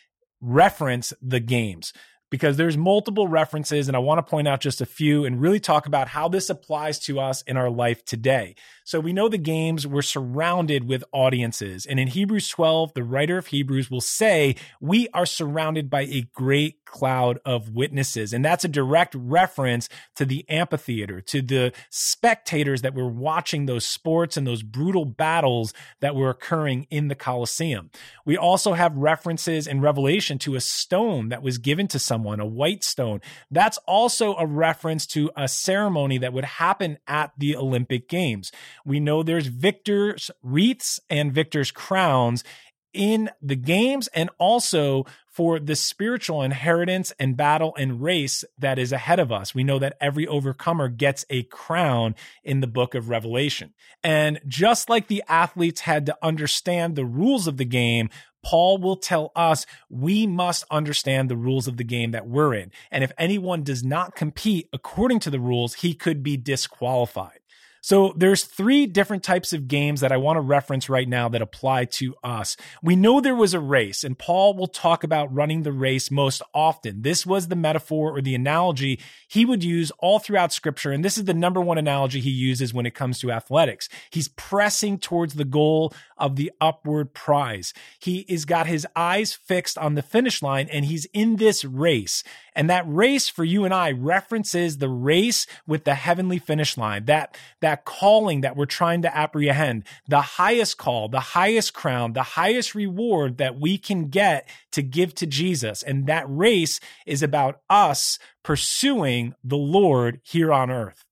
reference 0.40 1.12
the 1.20 1.40
games 1.40 1.92
because 2.32 2.56
there's 2.56 2.78
multiple 2.78 3.28
references 3.28 3.88
and 3.88 3.96
I 3.96 4.00
want 4.00 4.18
to 4.18 4.28
point 4.28 4.48
out 4.48 4.62
just 4.62 4.80
a 4.80 4.86
few 4.86 5.26
and 5.26 5.38
really 5.38 5.60
talk 5.60 5.84
about 5.86 6.08
how 6.08 6.28
this 6.28 6.48
applies 6.48 6.98
to 7.00 7.20
us 7.20 7.42
in 7.42 7.58
our 7.58 7.68
life 7.68 8.06
today. 8.06 8.54
So 8.84 9.00
we 9.00 9.12
know 9.12 9.28
the 9.28 9.38
games 9.38 9.86
were 9.86 10.02
surrounded 10.02 10.88
with 10.88 11.04
audiences. 11.12 11.86
And 11.86 12.00
in 12.00 12.08
Hebrews 12.08 12.48
12, 12.48 12.94
the 12.94 13.04
writer 13.04 13.38
of 13.38 13.48
Hebrews 13.48 13.90
will 13.90 14.00
say, 14.00 14.56
we 14.80 15.08
are 15.14 15.26
surrounded 15.26 15.88
by 15.88 16.02
a 16.02 16.26
great 16.34 16.84
cloud 16.84 17.38
of 17.44 17.70
witnesses. 17.70 18.32
And 18.32 18.44
that's 18.44 18.64
a 18.64 18.68
direct 18.68 19.14
reference 19.14 19.88
to 20.16 20.24
the 20.24 20.48
amphitheater, 20.48 21.20
to 21.22 21.40
the 21.40 21.72
spectators 21.90 22.82
that 22.82 22.94
were 22.94 23.08
watching 23.08 23.66
those 23.66 23.86
sports 23.86 24.36
and 24.36 24.46
those 24.46 24.62
brutal 24.62 25.04
battles 25.04 25.72
that 26.00 26.14
were 26.14 26.30
occurring 26.30 26.86
in 26.90 27.08
the 27.08 27.14
Colosseum. 27.14 27.90
We 28.24 28.36
also 28.36 28.74
have 28.74 28.96
references 28.96 29.66
in 29.66 29.80
Revelation 29.80 30.38
to 30.40 30.54
a 30.54 30.60
stone 30.60 31.30
that 31.30 31.42
was 31.42 31.58
given 31.58 31.88
to 31.88 31.98
someone, 31.98 32.40
a 32.40 32.46
white 32.46 32.84
stone. 32.84 33.20
That's 33.50 33.78
also 33.86 34.34
a 34.36 34.46
reference 34.46 35.06
to 35.08 35.30
a 35.36 35.48
ceremony 35.48 36.18
that 36.18 36.32
would 36.32 36.44
happen 36.44 36.98
at 37.06 37.32
the 37.38 37.56
Olympic 37.56 38.08
Games. 38.08 38.52
We 38.84 39.00
know 39.00 39.22
there's 39.22 39.46
victors' 39.46 40.30
wreaths 40.42 41.00
and 41.10 41.32
victors' 41.32 41.70
crowns 41.70 42.44
in 42.92 43.30
the 43.40 43.56
games 43.56 44.08
and 44.08 44.30
also 44.38 45.06
for 45.28 45.58
the 45.58 45.74
spiritual 45.74 46.42
inheritance 46.42 47.10
and 47.18 47.38
battle 47.38 47.74
and 47.78 48.02
race 48.02 48.44
that 48.58 48.78
is 48.78 48.92
ahead 48.92 49.18
of 49.18 49.32
us. 49.32 49.54
We 49.54 49.64
know 49.64 49.78
that 49.78 49.96
every 49.98 50.26
overcomer 50.26 50.88
gets 50.88 51.24
a 51.30 51.44
crown 51.44 52.14
in 52.44 52.60
the 52.60 52.66
book 52.66 52.94
of 52.94 53.08
Revelation. 53.08 53.72
And 54.04 54.40
just 54.46 54.90
like 54.90 55.06
the 55.06 55.24
athletes 55.28 55.82
had 55.82 56.04
to 56.06 56.18
understand 56.22 56.96
the 56.96 57.06
rules 57.06 57.46
of 57.46 57.56
the 57.56 57.64
game, 57.64 58.10
Paul 58.44 58.78
will 58.78 58.96
tell 58.96 59.32
us 59.34 59.64
we 59.88 60.26
must 60.26 60.64
understand 60.70 61.30
the 61.30 61.36
rules 61.36 61.66
of 61.66 61.78
the 61.78 61.84
game 61.84 62.10
that 62.10 62.26
we're 62.26 62.54
in. 62.54 62.70
And 62.90 63.02
if 63.02 63.12
anyone 63.16 63.62
does 63.62 63.82
not 63.82 64.14
compete 64.14 64.68
according 64.72 65.20
to 65.20 65.30
the 65.30 65.40
rules, 65.40 65.74
he 65.74 65.94
could 65.94 66.22
be 66.22 66.36
disqualified. 66.36 67.38
So 67.84 68.14
there's 68.16 68.44
three 68.44 68.86
different 68.86 69.24
types 69.24 69.52
of 69.52 69.66
games 69.66 70.00
that 70.00 70.12
I 70.12 70.16
want 70.16 70.36
to 70.36 70.40
reference 70.40 70.88
right 70.88 71.08
now 71.08 71.28
that 71.28 71.42
apply 71.42 71.86
to 71.86 72.14
us. 72.22 72.56
We 72.80 72.94
know 72.94 73.20
there 73.20 73.34
was 73.34 73.54
a 73.54 73.60
race 73.60 74.04
and 74.04 74.16
Paul 74.16 74.54
will 74.54 74.68
talk 74.68 75.02
about 75.02 75.34
running 75.34 75.64
the 75.64 75.72
race 75.72 76.08
most 76.08 76.42
often. 76.54 77.02
This 77.02 77.26
was 77.26 77.48
the 77.48 77.56
metaphor 77.56 78.16
or 78.16 78.22
the 78.22 78.36
analogy 78.36 79.00
he 79.26 79.44
would 79.44 79.64
use 79.64 79.90
all 79.98 80.20
throughout 80.20 80.52
scripture. 80.52 80.92
And 80.92 81.04
this 81.04 81.18
is 81.18 81.24
the 81.24 81.34
number 81.34 81.60
one 81.60 81.76
analogy 81.76 82.20
he 82.20 82.30
uses 82.30 82.72
when 82.72 82.86
it 82.86 82.94
comes 82.94 83.18
to 83.18 83.32
athletics. 83.32 83.88
He's 84.10 84.28
pressing 84.28 84.98
towards 84.98 85.34
the 85.34 85.44
goal 85.44 85.92
of 86.16 86.36
the 86.36 86.52
upward 86.60 87.14
prize. 87.14 87.74
He 87.98 88.20
is 88.28 88.44
got 88.44 88.68
his 88.68 88.86
eyes 88.94 89.32
fixed 89.32 89.76
on 89.76 89.96
the 89.96 90.02
finish 90.02 90.40
line 90.40 90.68
and 90.70 90.84
he's 90.84 91.06
in 91.06 91.34
this 91.34 91.64
race. 91.64 92.22
And 92.54 92.68
that 92.68 92.84
race 92.86 93.28
for 93.28 93.44
you 93.44 93.64
and 93.64 93.72
I 93.72 93.92
references 93.92 94.78
the 94.78 94.88
race 94.88 95.46
with 95.66 95.84
the 95.84 95.94
heavenly 95.94 96.38
finish 96.38 96.76
line, 96.76 97.06
that, 97.06 97.36
that 97.60 97.84
calling 97.84 98.42
that 98.42 98.56
we're 98.56 98.66
trying 98.66 99.02
to 99.02 99.16
apprehend, 99.16 99.84
the 100.08 100.20
highest 100.20 100.78
call, 100.78 101.08
the 101.08 101.20
highest 101.20 101.72
crown, 101.72 102.12
the 102.12 102.22
highest 102.22 102.74
reward 102.74 103.38
that 103.38 103.58
we 103.58 103.78
can 103.78 104.08
get 104.08 104.48
to 104.72 104.82
give 104.82 105.14
to 105.16 105.26
Jesus. 105.26 105.82
And 105.82 106.06
that 106.06 106.24
race 106.28 106.80
is 107.06 107.22
about 107.22 107.60
us 107.70 108.18
pursuing 108.42 109.34
the 109.42 109.56
Lord 109.56 110.20
here 110.22 110.52
on 110.52 110.70
earth. 110.70 111.04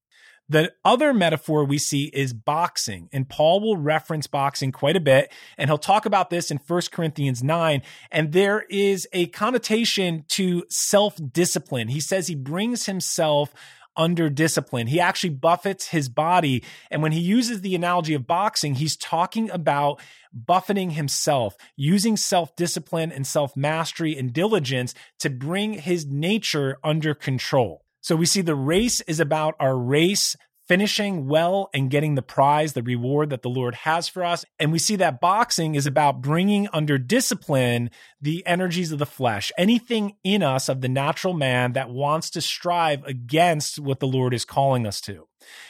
The 0.50 0.72
other 0.84 1.14
metaphor 1.14 1.64
we 1.64 1.78
see 1.78 2.10
is 2.12 2.32
boxing, 2.32 3.08
and 3.12 3.28
Paul 3.28 3.60
will 3.60 3.76
reference 3.76 4.26
boxing 4.26 4.72
quite 4.72 4.96
a 4.96 5.00
bit, 5.00 5.32
and 5.56 5.70
he'll 5.70 5.78
talk 5.78 6.06
about 6.06 6.28
this 6.28 6.50
in 6.50 6.58
1 6.58 6.82
Corinthians 6.90 7.40
9. 7.40 7.82
And 8.10 8.32
there 8.32 8.64
is 8.68 9.06
a 9.12 9.26
connotation 9.26 10.24
to 10.30 10.64
self 10.68 11.16
discipline. 11.32 11.86
He 11.86 12.00
says 12.00 12.26
he 12.26 12.34
brings 12.34 12.86
himself 12.86 13.54
under 13.96 14.28
discipline. 14.28 14.88
He 14.88 14.98
actually 14.98 15.30
buffets 15.30 15.88
his 15.88 16.08
body. 16.08 16.64
And 16.90 17.00
when 17.00 17.12
he 17.12 17.20
uses 17.20 17.60
the 17.60 17.76
analogy 17.76 18.14
of 18.14 18.26
boxing, 18.26 18.74
he's 18.74 18.96
talking 18.96 19.50
about 19.52 20.00
buffeting 20.32 20.90
himself, 20.90 21.54
using 21.76 22.16
self 22.16 22.56
discipline 22.56 23.12
and 23.12 23.24
self 23.24 23.56
mastery 23.56 24.18
and 24.18 24.32
diligence 24.32 24.94
to 25.20 25.30
bring 25.30 25.74
his 25.74 26.06
nature 26.06 26.76
under 26.82 27.14
control. 27.14 27.84
So 28.00 28.16
we 28.16 28.26
see 28.26 28.40
the 28.40 28.54
race 28.54 29.00
is 29.02 29.20
about 29.20 29.54
our 29.60 29.76
race 29.76 30.36
finishing 30.70 31.26
well 31.26 31.68
and 31.74 31.90
getting 31.90 32.14
the 32.14 32.22
prize, 32.22 32.74
the 32.74 32.82
reward 32.84 33.30
that 33.30 33.42
the 33.42 33.50
Lord 33.50 33.74
has 33.74 34.06
for 34.06 34.22
us. 34.22 34.44
And 34.60 34.70
we 34.70 34.78
see 34.78 34.94
that 34.94 35.20
boxing 35.20 35.74
is 35.74 35.84
about 35.84 36.22
bringing 36.22 36.68
under 36.72 36.96
discipline 36.96 37.90
the 38.20 38.46
energies 38.46 38.92
of 38.92 39.00
the 39.00 39.04
flesh, 39.04 39.50
anything 39.58 40.14
in 40.22 40.44
us 40.44 40.68
of 40.68 40.80
the 40.80 40.88
natural 40.88 41.34
man 41.34 41.72
that 41.72 41.90
wants 41.90 42.30
to 42.30 42.40
strive 42.40 43.02
against 43.02 43.80
what 43.80 43.98
the 43.98 44.06
Lord 44.06 44.32
is 44.32 44.44
calling 44.44 44.86
us 44.86 45.00
to. 45.00 45.26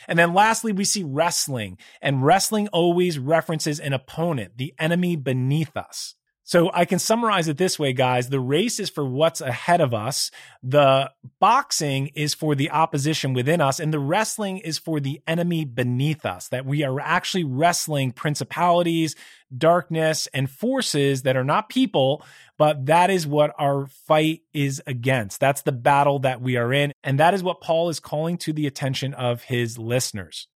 And 0.06 0.18
then 0.18 0.34
lastly, 0.34 0.70
we 0.70 0.84
see 0.84 1.02
wrestling, 1.02 1.78
and 2.02 2.22
wrestling 2.22 2.68
always 2.68 3.18
references 3.18 3.80
an 3.80 3.94
opponent, 3.94 4.58
the 4.58 4.75
enemy 4.78 5.16
beneath 5.16 5.78
us. 5.78 6.14
So 6.50 6.69
I 6.75 6.85
can 6.85 6.99
summarize 6.99 7.47
it 7.47 7.59
this 7.59 7.78
way, 7.78 7.92
guys. 7.92 8.28
The 8.28 8.40
race 8.40 8.80
is 8.80 8.90
for 8.90 9.04
what's 9.04 9.40
ahead 9.40 9.80
of 9.80 9.95
us. 9.95 10.33
The 10.64 11.12
boxing 11.38 12.09
is 12.16 12.35
for 12.35 12.57
the 12.57 12.73
opposition 12.73 13.35
within 13.35 13.61
us 13.61 13.78
and 13.78 13.95
the 13.95 14.00
wrestling 14.00 14.59
is 14.59 14.76
for 14.76 14.99
the 14.99 15.21
enemy 15.28 15.64
beneath 15.64 16.26
us, 16.26 16.49
that 16.49 16.66
we 16.66 16.83
are 16.83 16.99
actually 16.99 17.45
wrestling 17.45 18.11
principalities, 18.11 19.14
darkness 19.57 20.26
and 20.35 20.50
forces 20.50 21.23
that 21.23 21.37
are 21.37 21.45
not 21.45 21.69
people, 21.69 22.25
but 22.59 22.87
that 22.87 23.11
is 23.11 23.28
what 23.28 23.54
our 23.57 23.87
fight 24.09 24.40
is 24.52 24.83
against. 24.88 25.38
That's 25.38 25.62
the 25.62 25.71
battle 25.71 26.19
that 26.19 26.40
we 26.40 26.57
are 26.57 26.73
in. 26.73 26.90
And 27.04 27.21
that 27.21 27.33
is 27.33 27.45
what 27.45 27.61
Paul 27.61 27.90
is 27.90 28.00
calling 28.00 28.37
to 28.38 28.52
the 28.52 28.66
attention 28.66 29.14
of 29.14 29.45
his 29.45 29.78
listeners. 29.78 30.49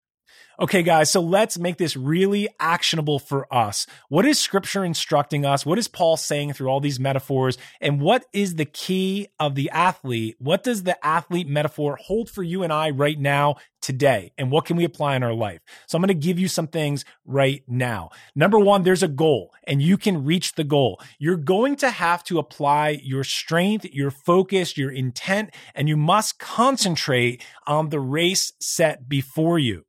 Okay, 0.56 0.84
guys, 0.84 1.10
so 1.10 1.20
let's 1.20 1.58
make 1.58 1.78
this 1.78 1.96
really 1.96 2.48
actionable 2.60 3.18
for 3.18 3.52
us. 3.52 3.88
What 4.08 4.24
is 4.24 4.38
scripture 4.38 4.84
instructing 4.84 5.44
us? 5.44 5.66
What 5.66 5.78
is 5.80 5.88
Paul 5.88 6.16
saying 6.16 6.52
through 6.52 6.68
all 6.68 6.78
these 6.78 7.00
metaphors? 7.00 7.58
And 7.80 8.00
what 8.00 8.24
is 8.32 8.54
the 8.54 8.64
key 8.64 9.26
of 9.40 9.56
the 9.56 9.68
athlete? 9.70 10.36
What 10.38 10.62
does 10.62 10.84
the 10.84 11.04
athlete 11.04 11.48
metaphor 11.48 11.98
hold 12.00 12.30
for 12.30 12.44
you 12.44 12.62
and 12.62 12.72
I 12.72 12.90
right 12.90 13.18
now, 13.18 13.56
today? 13.82 14.30
And 14.38 14.52
what 14.52 14.64
can 14.64 14.76
we 14.76 14.84
apply 14.84 15.16
in 15.16 15.24
our 15.24 15.34
life? 15.34 15.60
So 15.88 15.96
I'm 15.98 16.02
going 16.02 16.08
to 16.08 16.14
give 16.26 16.38
you 16.38 16.46
some 16.46 16.68
things 16.68 17.04
right 17.24 17.64
now. 17.66 18.10
Number 18.36 18.60
one, 18.60 18.84
there's 18.84 19.02
a 19.02 19.08
goal 19.08 19.52
and 19.64 19.82
you 19.82 19.98
can 19.98 20.24
reach 20.24 20.54
the 20.54 20.62
goal. 20.62 21.00
You're 21.18 21.36
going 21.36 21.74
to 21.76 21.90
have 21.90 22.22
to 22.24 22.38
apply 22.38 23.00
your 23.02 23.24
strength, 23.24 23.86
your 23.86 24.12
focus, 24.12 24.78
your 24.78 24.92
intent, 24.92 25.50
and 25.74 25.88
you 25.88 25.96
must 25.96 26.38
concentrate 26.38 27.42
on 27.66 27.88
the 27.88 27.98
race 27.98 28.52
set 28.60 29.08
before 29.08 29.58
you. 29.58 29.84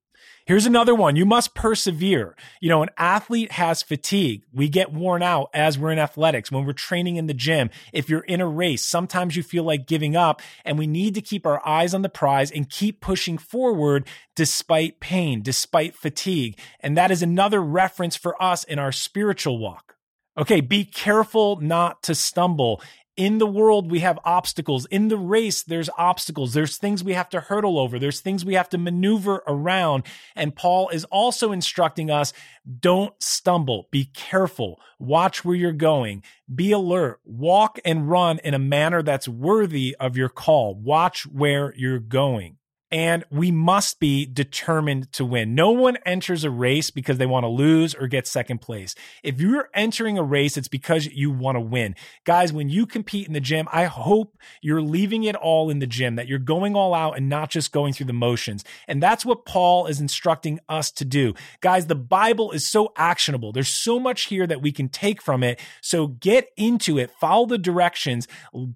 Here's 0.46 0.68
another 0.68 0.94
one. 0.94 1.16
You 1.16 1.26
must 1.26 1.56
persevere. 1.56 2.36
You 2.62 2.70
know, 2.70 2.84
an 2.84 2.92
athlete 3.00 3.54
has 3.54 3.82
fatigue. 3.82 4.44
We 4.54 4.70
get 4.70 4.94
worn 4.94 5.24
out 5.24 5.50
as 5.56 5.80
we're 5.80 5.92
in 5.92 5.98
athletics, 5.98 6.52
when 6.52 6.66
we're 6.66 6.74
training 6.74 7.16
in 7.16 7.26
the 7.26 7.34
gym. 7.34 7.72
If 7.92 8.10
you're 8.10 8.20
in 8.20 8.42
a 8.42 8.48
race, 8.48 8.86
sometimes 8.86 9.36
you 9.36 9.42
feel 9.42 9.64
like 9.64 9.88
giving 9.88 10.16
up 10.16 10.44
and 10.64 10.78
we 10.78 10.86
need 10.86 11.16
to 11.16 11.22
keep 11.22 11.48
our 11.48 11.66
eyes 11.68 11.96
on 11.96 12.04
the 12.04 12.10
prize 12.10 12.52
and 12.52 12.70
keep 12.70 13.02
pushing 13.02 13.40
forward 13.40 14.08
despite 14.36 15.00
pain, 15.00 15.42
despite 15.42 15.96
fatigue. 15.96 16.60
And 16.80 16.96
that 16.96 17.10
is 17.10 17.24
another 17.24 17.60
reference 17.60 18.16
for 18.16 18.40
us 18.40 18.64
in 18.64 18.78
our 18.78 18.92
spiritual 18.92 19.58
walk. 19.58 19.96
Okay, 20.38 20.62
be 20.62 20.86
careful 20.86 21.60
not 21.60 22.04
to 22.04 22.14
stumble 22.14 22.84
in 23.18 23.38
the 23.38 23.48
world 23.48 23.90
we 23.90 24.00
have 24.00 24.20
obstacles. 24.24 24.86
In 24.88 25.08
the 25.08 25.18
race 25.18 25.64
there's 25.64 25.90
obstacles. 25.98 26.54
There's 26.54 26.78
things 26.78 27.04
we 27.04 27.14
have 27.14 27.30
to 27.30 27.40
hurdle 27.40 27.80
over. 27.80 28.00
There's 28.00 28.20
things 28.20 28.46
we 28.46 28.56
have 28.56 28.70
to 28.70 28.78
maneuver 28.78 29.44
around. 29.48 30.04
And 30.36 30.56
paul 30.56 30.90
is 30.90 31.06
also 31.06 31.52
instructing 31.52 32.10
us 32.10 32.34
don't 32.80 33.14
stumble. 33.22 33.88
Be 33.92 34.06
careful. 34.06 34.80
Watch 35.00 35.46
where 35.46 35.56
you're 35.56 35.72
going. 35.72 36.24
Be 36.54 36.72
alert. 36.72 37.20
Walk 37.24 37.80
and 37.86 38.10
run 38.10 38.40
in 38.40 38.54
a 38.54 38.60
manner 38.60 39.04
that's 39.04 39.28
worthy 39.28 39.96
of 40.00 40.18
your 40.18 40.30
call. 40.30 40.76
Watch 40.76 41.26
where 41.26 41.74
you're 41.76 42.00
going 42.00 42.58
and 42.96 43.26
we 43.30 43.52
must 43.52 44.00
be 44.00 44.26
determined 44.26 45.12
to 45.12 45.26
win. 45.26 45.54
No 45.54 45.72
one 45.72 45.98
enters 46.06 46.46
a 46.46 46.50
race 46.50 46.92
because 46.92 47.18
they 47.18 47.26
want 47.26 47.44
to 47.44 47.50
lose 47.50 47.94
or 47.94 48.08
get 48.08 48.26
second 48.26 48.62
place. 48.62 48.96
If 49.22 49.42
you're 49.42 49.68
entering 49.74 50.18
a 50.18 50.24
race, 50.24 50.56
it's 50.56 50.70
because 50.70 51.06
you 51.06 51.30
want 51.30 51.58
to 51.58 51.60
win. 51.60 51.98
Guys, 52.24 52.54
when 52.54 52.70
you 52.70 52.86
compete 52.86 53.28
in 53.28 53.34
the 53.34 53.42
gym, 53.42 53.68
I 53.70 53.84
hope 53.84 54.38
you're 54.62 54.82
leaving 54.82 55.26
it 55.26 55.36
all 55.36 55.70
in 55.70 55.80
the 55.80 55.88
gym, 55.88 56.16
that 56.16 56.30
you're 56.30 56.40
going 56.40 56.74
all 56.74 56.94
out 56.94 57.18
and 57.18 57.28
not 57.28 57.50
just 57.50 57.74
going 57.74 57.92
through 57.92 58.06
the 58.06 58.14
motions. 58.14 58.64
And 58.88 59.04
that's 59.04 59.26
what 59.26 59.44
Paul 59.44 59.88
is 59.88 60.00
instructing 60.00 60.62
us 60.70 60.90
to 60.92 61.04
do. 61.04 61.34
Guys, 61.60 61.88
the 61.88 61.96
Bible 61.96 62.52
is 62.52 62.72
so 62.72 62.94
actionable. 62.96 63.52
There's 63.52 63.68
so 63.68 64.00
much 64.00 64.28
here 64.28 64.48
that 64.48 64.62
we 64.62 64.72
can 64.72 64.88
take 64.88 65.22
from 65.22 65.44
it. 65.44 65.60
So 65.82 66.08
get 66.08 66.48
into 66.56 66.98
it, 66.98 67.12
follow 67.20 67.46
the 67.46 67.58
directions, 67.58 68.26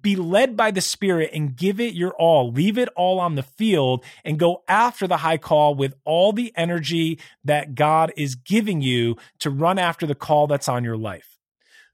be 0.02 0.14
led 0.14 0.58
by 0.58 0.72
the 0.72 0.82
Spirit, 0.82 1.30
and 1.32 1.56
give 1.56 1.80
it 1.80 1.94
your 1.94 2.12
all. 2.18 2.52
Leave 2.52 2.76
it 2.76 2.90
all 2.94 3.18
on 3.18 3.36
the 3.36 3.42
field 3.42 4.04
and 4.24 4.38
go 4.38 4.62
after 4.68 5.06
the 5.06 5.18
high 5.18 5.38
call 5.38 5.74
with 5.74 5.94
all 6.04 6.32
the 6.32 6.52
energy 6.56 7.18
that 7.44 7.74
God 7.74 8.12
is 8.16 8.34
giving 8.34 8.80
you 8.80 9.16
to 9.40 9.50
run 9.50 9.78
after 9.78 10.06
the 10.06 10.14
call 10.14 10.46
that's 10.46 10.68
on 10.68 10.84
your 10.84 10.96
life. 10.96 11.38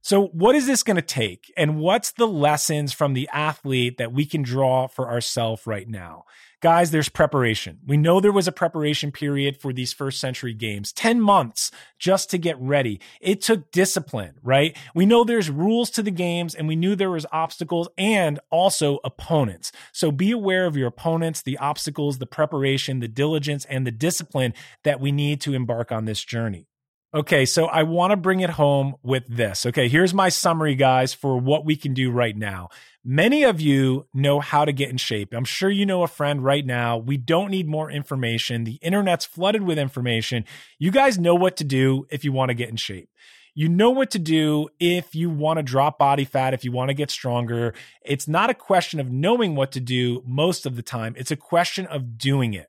So, 0.03 0.27
what 0.29 0.55
is 0.55 0.67
this 0.67 0.85
going 0.85 0.97
to 0.97 1.03
take? 1.03 1.53
And 1.57 1.79
what's 1.81 2.13
the 2.13 2.29
lessons 2.29 2.93
from 2.93 3.15
the 3.15 3.29
athlete 3.33 3.99
that 3.99 4.13
we 4.13 4.25
can 4.25 4.43
draw 4.43 4.87
for 4.87 5.11
ourselves 5.11 5.67
right 5.67 5.89
now? 5.89 6.27
Guys, 6.63 6.91
there's 6.91 7.11
preparation. 7.11 7.79
We 7.87 7.99
know 7.99 8.19
there 8.19 8.33
was 8.33 8.49
a 8.49 8.53
preparation 8.53 9.13
period 9.13 9.61
for 9.61 9.75
these 9.75 9.93
first 9.93 10.19
century 10.19 10.55
games, 10.55 10.91
10 10.91 11.21
months 11.21 11.71
just 11.99 12.31
to 12.31 12.39
get 12.39 12.59
ready. 12.59 12.99
It 13.21 13.43
took 13.43 13.71
discipline, 13.71 14.37
right? 14.43 14.75
We 14.95 15.05
know 15.05 15.23
there's 15.23 15.51
rules 15.51 15.91
to 15.91 16.03
the 16.03 16.11
games 16.11 16.55
and 16.55 16.67
we 16.67 16.75
knew 16.75 16.97
there 16.97 17.11
was 17.11 17.27
obstacles 17.31 17.91
and 17.99 18.41
also 18.51 19.01
opponents. 19.05 19.71
So 19.93 20.11
be 20.11 20.31
aware 20.31 20.65
of 20.65 20.79
your 20.79 20.89
opponents, 20.89 21.43
the 21.43 21.59
obstacles, 21.59 22.19
the 22.19 22.27
preparation, 22.27 23.01
the 23.01 23.09
diligence, 23.09 23.67
and 23.67 23.87
the 23.87 23.91
discipline 23.91 24.55
that 24.83 24.99
we 24.99 25.13
need 25.13 25.43
to 25.43 25.53
embark 25.53 25.93
on 25.93 26.07
this 26.07 26.25
journey. 26.25 26.69
Okay, 27.17 27.47
so 27.47 27.65
I 27.65 27.85
want 27.85 28.11
to 28.11 28.17
bring 28.19 28.41
it 28.41 28.51
home 28.51 28.97
with 29.03 29.27
this. 29.27 29.65
Okay, 29.65 29.89
here's 29.89 30.13
my 30.13 30.29
summary, 30.29 30.75
guys, 30.75 31.15
for 31.15 31.39
what 31.39 31.65
we 31.65 31.75
can 31.75 31.95
do 31.95 32.11
right 32.11 32.37
now. 32.37 32.69
Many 33.03 33.43
of 33.43 33.59
you 33.59 34.07
know 34.13 34.39
how 34.39 34.67
to 34.67 34.73
get 34.73 34.91
in 34.91 34.99
shape. 34.99 35.33
I'm 35.33 35.47
sure 35.47 35.71
you 35.71 35.87
know 35.87 36.03
a 36.03 36.09
friend 36.09 36.45
right 36.45 36.67
now. 36.67 36.99
We 36.99 37.17
don't 37.17 37.51
need 37.51 37.69
more 37.69 37.91
information. 37.91 38.65
The 38.65 38.79
internet's 38.83 39.25
flooded 39.25 39.63
with 39.63 39.79
information. 39.79 40.45
You 40.79 40.91
guys 40.91 41.19
know 41.19 41.35
what 41.35 41.57
to 41.57 41.65
do 41.65 42.07
if 42.11 42.23
you 42.23 42.33
want 42.33 42.51
to 42.51 42.55
get 42.55 42.69
in 42.69 42.77
shape. 42.77 43.09
You 43.55 43.71
know 43.71 43.89
what 43.89 44.11
to 44.11 44.19
do 44.19 44.69
if 44.79 45.15
you 45.15 45.31
want 45.31 45.57
to 45.57 45.63
drop 45.63 45.99
body 45.99 46.27
fat, 46.27 46.53
if 46.53 46.67
you 46.67 46.73
want 46.73 46.91
to 46.91 46.95
get 46.95 47.11
stronger. 47.11 47.73
It's 48.05 48.29
not 48.29 48.51
a 48.51 48.55
question 48.55 49.01
of 49.01 49.11
knowing 49.11 49.57
what 49.57 49.73
to 49.73 49.81
do 49.81 50.23
most 50.27 50.67
of 50.67 50.77
the 50.77 50.83
time, 50.83 51.15
it's 51.17 51.31
a 51.31 51.37
question 51.37 51.87
of 51.87 52.19
doing 52.19 52.53
it. 52.53 52.67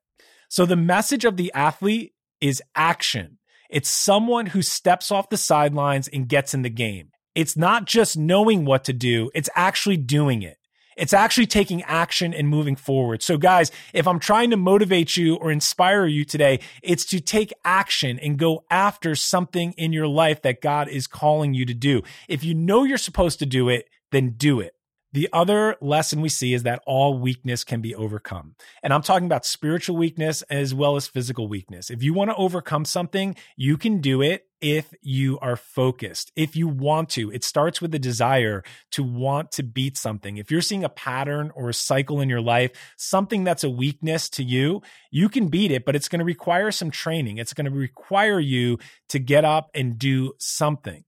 So 0.48 0.66
the 0.66 0.78
message 0.78 1.26
of 1.26 1.36
the 1.36 1.52
athlete 1.54 2.14
is 2.40 2.62
action. 2.76 3.40
It's 3.70 3.90
someone 3.90 4.48
who 4.48 4.62
steps 4.62 5.12
off 5.12 5.30
the 5.30 5.38
sidelines 5.38 6.08
and 6.08 6.28
gets 6.28 6.54
in 6.54 6.62
the 6.62 6.70
game. 6.70 7.10
It's 7.36 7.58
not 7.58 7.86
just 7.86 8.18
knowing 8.18 8.66
what 8.66 8.84
to 8.86 8.94
do, 8.94 9.30
it's 9.36 9.50
actually 9.56 9.98
doing 9.98 10.42
it. 10.42 10.58
It's 10.98 11.14
actually 11.14 11.46
taking 11.46 11.84
action 11.84 12.34
and 12.34 12.50
moving 12.50 12.76
forward. 12.76 13.22
So, 13.22 13.38
guys, 13.38 13.72
if 13.94 14.08
I'm 14.08 14.20
trying 14.20 14.50
to 14.50 14.58
motivate 14.58 15.16
you 15.16 15.36
or 15.36 15.52
inspire 15.52 16.08
you 16.08 16.26
today, 16.26 16.60
it's 16.82 17.06
to 17.06 17.20
take 17.20 17.54
action 17.64 18.18
and 18.20 18.40
go 18.40 18.66
after 18.72 19.14
something 19.16 19.74
in 19.74 19.94
your 19.94 20.08
life 20.08 20.42
that 20.42 20.60
God 20.60 20.90
is 20.90 21.06
calling 21.06 21.54
you 21.54 21.66
to 21.68 21.76
do. 21.76 22.02
If 22.28 22.44
you 22.44 22.56
know 22.56 22.84
you're 22.84 22.98
supposed 22.98 23.38
to 23.40 23.46
do 23.46 23.70
it, 23.70 23.88
then 24.12 24.32
do 24.32 24.60
it. 24.60 24.74
The 25.18 25.30
other 25.34 25.78
lesson 25.82 26.22
we 26.22 26.30
see 26.30 26.54
is 26.54 26.62
that 26.62 26.84
all 26.86 27.18
weakness 27.18 27.64
can 27.64 27.82
be 27.82 27.96
overcome. 27.96 28.54
And 28.84 28.94
I'm 28.94 29.02
talking 29.02 29.26
about 29.26 29.48
spiritual 29.48 29.98
weakness 29.98 30.44
as 30.44 30.76
well 30.76 30.96
as 30.96 31.08
physical 31.08 31.48
weakness. 31.48 31.90
If 31.90 32.04
you 32.04 32.14
want 32.14 32.30
to 32.30 32.36
overcome 32.36 32.86
something, 32.86 33.36
you 33.56 33.78
can 33.78 34.00
do 34.00 34.22
it 34.22 34.46
if 34.62 34.94
you 35.02 35.40
are 35.40 35.56
focused, 35.56 36.32
if 36.36 36.56
you 36.56 36.68
want 36.68 37.10
to. 37.10 37.32
It 37.32 37.44
starts 37.44 37.82
with 37.82 37.92
the 37.92 37.98
desire 37.98 38.62
to 38.92 39.02
want 39.02 39.52
to 39.54 39.64
beat 39.64 39.98
something. 39.98 40.38
If 40.38 40.52
you're 40.52 40.62
seeing 40.62 40.84
a 40.84 40.90
pattern 40.90 41.52
or 41.56 41.70
a 41.70 41.74
cycle 41.74 42.22
in 42.22 42.30
your 42.30 42.42
life, 42.42 42.70
something 42.96 43.44
that's 43.44 43.64
a 43.64 43.72
weakness 43.72 44.30
to 44.30 44.44
you, 44.44 44.84
you 45.10 45.30
can 45.30 45.48
beat 45.48 45.72
it, 45.72 45.84
but 45.84 45.96
it's 45.96 46.10
going 46.10 46.20
to 46.20 46.26
require 46.26 46.70
some 46.70 46.92
training. 46.92 47.40
It's 47.40 47.54
going 47.54 47.66
to 47.66 47.76
require 47.76 48.40
you 48.40 48.78
to 49.10 49.18
get 49.18 49.46
up 49.46 49.72
and 49.74 49.98
do 49.98 50.34
something. 50.38 51.06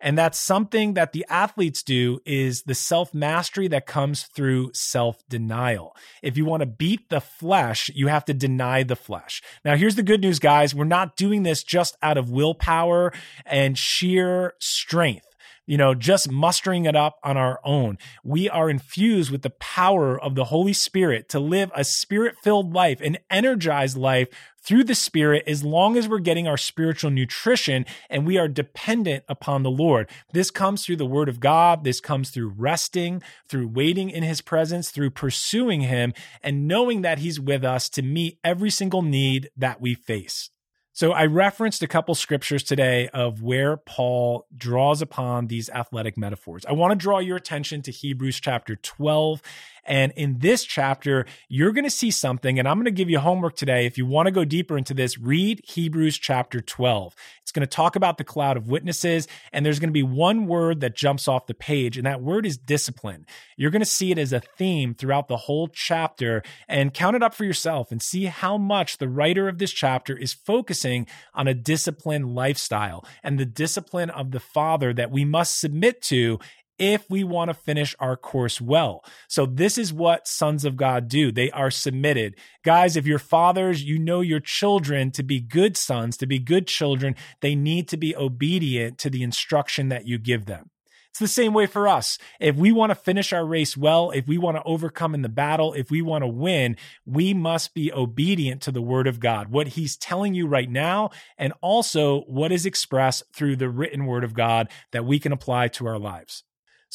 And 0.00 0.16
that's 0.16 0.38
something 0.38 0.94
that 0.94 1.12
the 1.12 1.24
athletes 1.28 1.82
do 1.82 2.20
is 2.26 2.62
the 2.62 2.74
self 2.74 3.14
mastery 3.14 3.68
that 3.68 3.86
comes 3.86 4.24
through 4.24 4.70
self 4.74 5.26
denial. 5.28 5.96
If 6.22 6.36
you 6.36 6.44
want 6.44 6.60
to 6.60 6.66
beat 6.66 7.08
the 7.08 7.20
flesh, 7.20 7.90
you 7.94 8.08
have 8.08 8.24
to 8.26 8.34
deny 8.34 8.82
the 8.82 8.96
flesh. 8.96 9.42
Now, 9.64 9.76
here's 9.76 9.96
the 9.96 10.02
good 10.02 10.20
news, 10.20 10.38
guys. 10.38 10.74
We're 10.74 10.84
not 10.84 11.16
doing 11.16 11.42
this 11.42 11.62
just 11.62 11.96
out 12.02 12.18
of 12.18 12.30
willpower 12.30 13.12
and 13.46 13.78
sheer 13.78 14.54
strength 14.58 15.26
you 15.66 15.76
know, 15.76 15.94
just 15.94 16.30
mustering 16.30 16.84
it 16.84 16.94
up 16.94 17.18
on 17.24 17.36
our 17.36 17.60
own. 17.64 17.98
We 18.22 18.48
are 18.48 18.70
infused 18.70 19.30
with 19.30 19.42
the 19.42 19.50
power 19.50 20.18
of 20.18 20.36
the 20.36 20.44
Holy 20.44 20.72
Spirit 20.72 21.28
to 21.30 21.40
live 21.40 21.72
a 21.74 21.84
spirit 21.84 22.36
filled 22.42 22.72
life, 22.72 23.00
an 23.00 23.18
energized 23.30 23.96
life 23.96 24.28
through 24.66 24.84
the 24.84 24.94
Spirit 24.94 25.44
as 25.46 25.64
long 25.64 25.96
as 25.96 26.08
we're 26.08 26.18
getting 26.18 26.48
our 26.48 26.56
spiritual 26.56 27.10
nutrition 27.10 27.86
and 28.10 28.26
we 28.26 28.36
are 28.36 28.48
dependent 28.48 29.24
upon 29.28 29.62
the 29.62 29.70
Lord. 29.70 30.10
This 30.32 30.50
comes 30.50 30.84
through 30.84 30.96
the 30.96 31.06
Word 31.06 31.28
of 31.28 31.40
God. 31.40 31.84
This 31.84 32.00
comes 32.00 32.30
through 32.30 32.54
resting, 32.56 33.22
through 33.48 33.68
waiting 33.68 34.10
in 34.10 34.24
His 34.24 34.40
presence, 34.40 34.90
through 34.90 35.10
pursuing 35.10 35.82
Him, 35.82 36.12
and 36.42 36.66
knowing 36.66 37.02
that 37.02 37.20
He's 37.20 37.38
with 37.38 37.64
us 37.64 37.88
to 37.90 38.02
meet 38.02 38.38
every 38.42 38.70
single 38.70 39.02
need 39.02 39.50
that 39.56 39.80
we 39.80 39.94
face. 39.94 40.50
So 40.96 41.12
I 41.12 41.26
referenced 41.26 41.82
a 41.82 41.86
couple 41.86 42.14
scriptures 42.14 42.62
today 42.62 43.10
of 43.12 43.42
where 43.42 43.76
Paul 43.76 44.46
draws 44.56 45.02
upon 45.02 45.48
these 45.48 45.68
athletic 45.68 46.16
metaphors. 46.16 46.64
I 46.64 46.72
want 46.72 46.92
to 46.92 46.96
draw 46.96 47.18
your 47.18 47.36
attention 47.36 47.82
to 47.82 47.90
Hebrews 47.90 48.40
chapter 48.40 48.76
12 48.76 49.42
and 49.86 50.12
in 50.16 50.38
this 50.38 50.64
chapter, 50.64 51.26
you're 51.48 51.72
going 51.72 51.84
to 51.84 51.90
see 51.90 52.10
something, 52.10 52.58
and 52.58 52.68
I'm 52.68 52.76
going 52.76 52.86
to 52.86 52.90
give 52.90 53.10
you 53.10 53.18
homework 53.18 53.56
today. 53.56 53.86
If 53.86 53.96
you 53.96 54.06
want 54.06 54.26
to 54.26 54.32
go 54.32 54.44
deeper 54.44 54.76
into 54.76 54.94
this, 54.94 55.18
read 55.18 55.60
Hebrews 55.64 56.18
chapter 56.18 56.60
12. 56.60 57.14
It's 57.42 57.52
going 57.52 57.66
to 57.66 57.66
talk 57.66 57.96
about 57.96 58.18
the 58.18 58.24
cloud 58.24 58.56
of 58.56 58.68
witnesses, 58.68 59.28
and 59.52 59.64
there's 59.64 59.78
going 59.78 59.90
to 59.90 59.92
be 59.92 60.02
one 60.02 60.46
word 60.46 60.80
that 60.80 60.96
jumps 60.96 61.28
off 61.28 61.46
the 61.46 61.54
page, 61.54 61.96
and 61.96 62.06
that 62.06 62.20
word 62.20 62.44
is 62.44 62.56
discipline. 62.56 63.26
You're 63.56 63.70
going 63.70 63.80
to 63.80 63.86
see 63.86 64.10
it 64.10 64.18
as 64.18 64.32
a 64.32 64.40
theme 64.40 64.94
throughout 64.94 65.28
the 65.28 65.36
whole 65.36 65.68
chapter, 65.68 66.42
and 66.68 66.92
count 66.92 67.16
it 67.16 67.22
up 67.22 67.34
for 67.34 67.44
yourself 67.44 67.92
and 67.92 68.02
see 68.02 68.24
how 68.24 68.58
much 68.58 68.98
the 68.98 69.08
writer 69.08 69.48
of 69.48 69.58
this 69.58 69.72
chapter 69.72 70.16
is 70.16 70.32
focusing 70.32 71.06
on 71.34 71.46
a 71.46 71.54
disciplined 71.54 72.34
lifestyle 72.34 73.04
and 73.22 73.38
the 73.38 73.46
discipline 73.46 74.10
of 74.10 74.32
the 74.32 74.40
Father 74.40 74.92
that 74.92 75.10
we 75.10 75.24
must 75.24 75.60
submit 75.60 76.02
to 76.02 76.38
if 76.78 77.08
we 77.10 77.24
want 77.24 77.48
to 77.48 77.54
finish 77.54 77.94
our 77.98 78.16
course 78.16 78.60
well. 78.60 79.04
So 79.28 79.46
this 79.46 79.78
is 79.78 79.92
what 79.92 80.28
sons 80.28 80.64
of 80.64 80.76
God 80.76 81.08
do. 81.08 81.32
They 81.32 81.50
are 81.50 81.70
submitted. 81.70 82.36
Guys, 82.64 82.96
if 82.96 83.06
you're 83.06 83.18
fathers, 83.18 83.82
you 83.82 83.98
know 83.98 84.20
your 84.20 84.40
children 84.40 85.10
to 85.12 85.22
be 85.22 85.40
good 85.40 85.76
sons, 85.76 86.16
to 86.18 86.26
be 86.26 86.38
good 86.38 86.66
children, 86.66 87.16
they 87.40 87.54
need 87.54 87.88
to 87.88 87.96
be 87.96 88.16
obedient 88.16 88.98
to 88.98 89.10
the 89.10 89.22
instruction 89.22 89.88
that 89.88 90.06
you 90.06 90.18
give 90.18 90.46
them. 90.46 90.70
It's 91.16 91.20
the 91.20 91.28
same 91.28 91.54
way 91.54 91.64
for 91.64 91.88
us. 91.88 92.18
If 92.40 92.56
we 92.56 92.72
want 92.72 92.90
to 92.90 92.94
finish 92.94 93.32
our 93.32 93.46
race 93.46 93.74
well, 93.74 94.10
if 94.10 94.28
we 94.28 94.36
want 94.36 94.58
to 94.58 94.62
overcome 94.64 95.14
in 95.14 95.22
the 95.22 95.30
battle, 95.30 95.72
if 95.72 95.90
we 95.90 96.02
want 96.02 96.24
to 96.24 96.28
win, 96.28 96.76
we 97.06 97.32
must 97.32 97.72
be 97.72 97.90
obedient 97.90 98.60
to 98.62 98.70
the 98.70 98.82
word 98.82 99.06
of 99.06 99.18
God, 99.18 99.48
what 99.48 99.68
he's 99.68 99.96
telling 99.96 100.34
you 100.34 100.46
right 100.46 100.68
now, 100.68 101.08
and 101.38 101.54
also 101.62 102.20
what 102.24 102.52
is 102.52 102.66
expressed 102.66 103.22
through 103.32 103.56
the 103.56 103.70
written 103.70 104.04
word 104.04 104.24
of 104.24 104.34
God 104.34 104.68
that 104.92 105.06
we 105.06 105.18
can 105.18 105.32
apply 105.32 105.68
to 105.68 105.86
our 105.86 105.98
lives. 105.98 106.44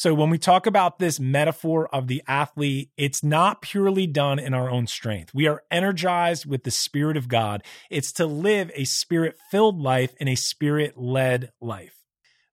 So 0.02 0.14
when 0.14 0.30
we 0.30 0.38
talk 0.38 0.66
about 0.66 0.98
this 0.98 1.20
metaphor 1.20 1.86
of 1.94 2.08
the 2.08 2.24
athlete, 2.26 2.90
it's 2.96 3.22
not 3.22 3.62
purely 3.62 4.08
done 4.08 4.40
in 4.40 4.52
our 4.52 4.68
own 4.68 4.88
strength. 4.88 5.32
We 5.32 5.46
are 5.46 5.62
energized 5.70 6.44
with 6.44 6.64
the 6.64 6.72
Spirit 6.72 7.16
of 7.16 7.28
God. 7.28 7.62
It's 7.88 8.10
to 8.14 8.26
live 8.26 8.72
a 8.74 8.82
spirit 8.82 9.36
filled 9.52 9.80
life 9.80 10.16
and 10.18 10.28
a 10.28 10.34
spirit 10.34 10.98
led 10.98 11.52
life. 11.60 12.01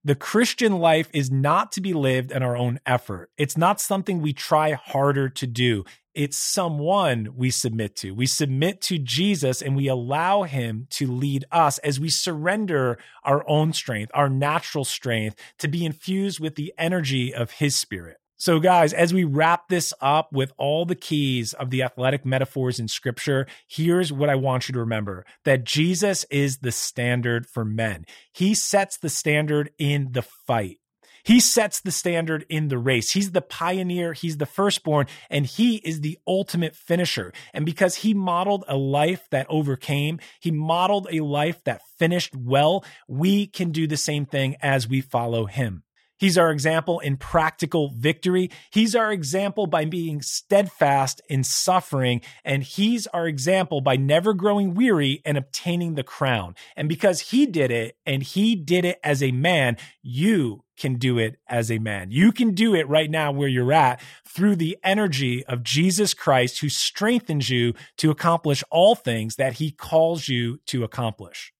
The 0.05 0.15
Christian 0.15 0.79
life 0.79 1.09
is 1.13 1.29
not 1.29 1.73
to 1.73 1.81
be 1.81 1.91
lived 1.93 2.31
in 2.31 2.41
our 2.41 2.55
own 2.55 2.79
effort. 2.85 3.31
It's 3.37 3.57
not 3.57 3.81
something 3.81 4.21
we 4.21 4.31
try 4.31 4.71
harder 4.71 5.27
to 5.27 5.45
do. 5.45 5.83
It's 6.13 6.37
someone 6.37 7.33
we 7.35 7.51
submit 7.51 7.97
to. 7.97 8.11
We 8.11 8.25
submit 8.25 8.79
to 8.83 8.97
Jesus 8.97 9.61
and 9.61 9.75
we 9.75 9.89
allow 9.89 10.43
him 10.43 10.87
to 10.91 11.05
lead 11.05 11.43
us 11.51 11.79
as 11.79 11.99
we 11.99 12.09
surrender 12.09 12.97
our 13.25 13.47
own 13.49 13.73
strength, 13.73 14.09
our 14.13 14.29
natural 14.29 14.85
strength, 14.85 15.35
to 15.57 15.67
be 15.67 15.85
infused 15.85 16.39
with 16.39 16.55
the 16.55 16.73
energy 16.77 17.33
of 17.33 17.51
his 17.51 17.75
spirit. 17.75 18.19
So, 18.41 18.61
guys, 18.61 18.93
as 18.93 19.13
we 19.13 19.25
wrap 19.25 19.67
this 19.67 19.93
up 19.99 20.31
with 20.31 20.53
all 20.57 20.85
the 20.85 20.95
keys 20.95 21.51
of 21.51 21.71
the 21.71 21.83
athletic 21.83 22.25
metaphors 22.25 22.79
in 22.79 22.87
scripture, 22.87 23.47
here's 23.67 24.13
what 24.13 24.29
I 24.29 24.35
want 24.35 24.69
you 24.69 24.73
to 24.73 24.79
remember 24.79 25.25
that 25.43 25.65
Jesus 25.65 26.25
is 26.31 26.59
the 26.59 26.71
standard 26.71 27.45
for 27.45 27.65
men. 27.65 28.05
He 28.31 28.53
sets 28.53 28.97
the 28.97 29.09
standard 29.09 29.71
in 29.77 30.13
the 30.13 30.21
fight. 30.21 30.77
He 31.25 31.41
sets 31.41 31.81
the 31.81 31.91
standard 31.91 32.45
in 32.47 32.69
the 32.69 32.77
race. 32.77 33.11
He's 33.11 33.31
the 33.31 33.41
pioneer. 33.41 34.13
He's 34.13 34.37
the 34.37 34.45
firstborn 34.45 35.07
and 35.29 35.45
he 35.45 35.75
is 35.79 35.99
the 35.99 36.17
ultimate 36.25 36.77
finisher. 36.77 37.33
And 37.53 37.65
because 37.65 37.95
he 37.95 38.13
modeled 38.13 38.63
a 38.69 38.77
life 38.77 39.27
that 39.31 39.47
overcame, 39.49 40.21
he 40.39 40.49
modeled 40.49 41.09
a 41.11 41.19
life 41.19 41.61
that 41.65 41.81
finished 41.97 42.33
well, 42.37 42.85
we 43.09 43.47
can 43.47 43.71
do 43.71 43.85
the 43.85 43.97
same 43.97 44.25
thing 44.25 44.55
as 44.61 44.87
we 44.87 45.01
follow 45.01 45.45
him. 45.45 45.83
He's 46.19 46.37
our 46.37 46.51
example 46.51 46.99
in 46.99 47.17
practical 47.17 47.89
victory. 47.89 48.51
He's 48.69 48.93
our 48.93 49.11
example 49.11 49.67
by 49.67 49.85
being 49.85 50.21
steadfast 50.21 51.21
in 51.29 51.43
suffering. 51.43 52.21
And 52.43 52.61
he's 52.61 53.07
our 53.07 53.25
example 53.25 53.79
by 53.79 53.95
never 53.95 54.33
growing 54.33 54.75
weary 54.75 55.21
and 55.25 55.37
obtaining 55.37 55.95
the 55.95 56.03
crown. 56.03 56.55
And 56.75 56.89
because 56.89 57.31
he 57.31 57.45
did 57.45 57.71
it 57.71 57.95
and 58.05 58.21
he 58.21 58.55
did 58.55 58.83
it 58.83 58.99
as 59.01 59.23
a 59.23 59.31
man, 59.31 59.77
you 60.01 60.65
can 60.77 60.95
do 60.95 61.17
it 61.17 61.37
as 61.47 61.71
a 61.71 61.79
man. 61.79 62.11
You 62.11 62.31
can 62.31 62.53
do 62.53 62.75
it 62.75 62.87
right 62.87 63.09
now 63.09 63.31
where 63.31 63.49
you're 63.49 63.73
at 63.73 64.01
through 64.27 64.57
the 64.57 64.77
energy 64.83 65.45
of 65.45 65.63
Jesus 65.63 66.13
Christ 66.13 66.59
who 66.59 66.69
strengthens 66.69 67.49
you 67.49 67.73
to 67.97 68.11
accomplish 68.11 68.63
all 68.69 68.95
things 68.95 69.35
that 69.35 69.53
he 69.53 69.71
calls 69.71 70.27
you 70.27 70.59
to 70.67 70.83
accomplish. 70.83 71.53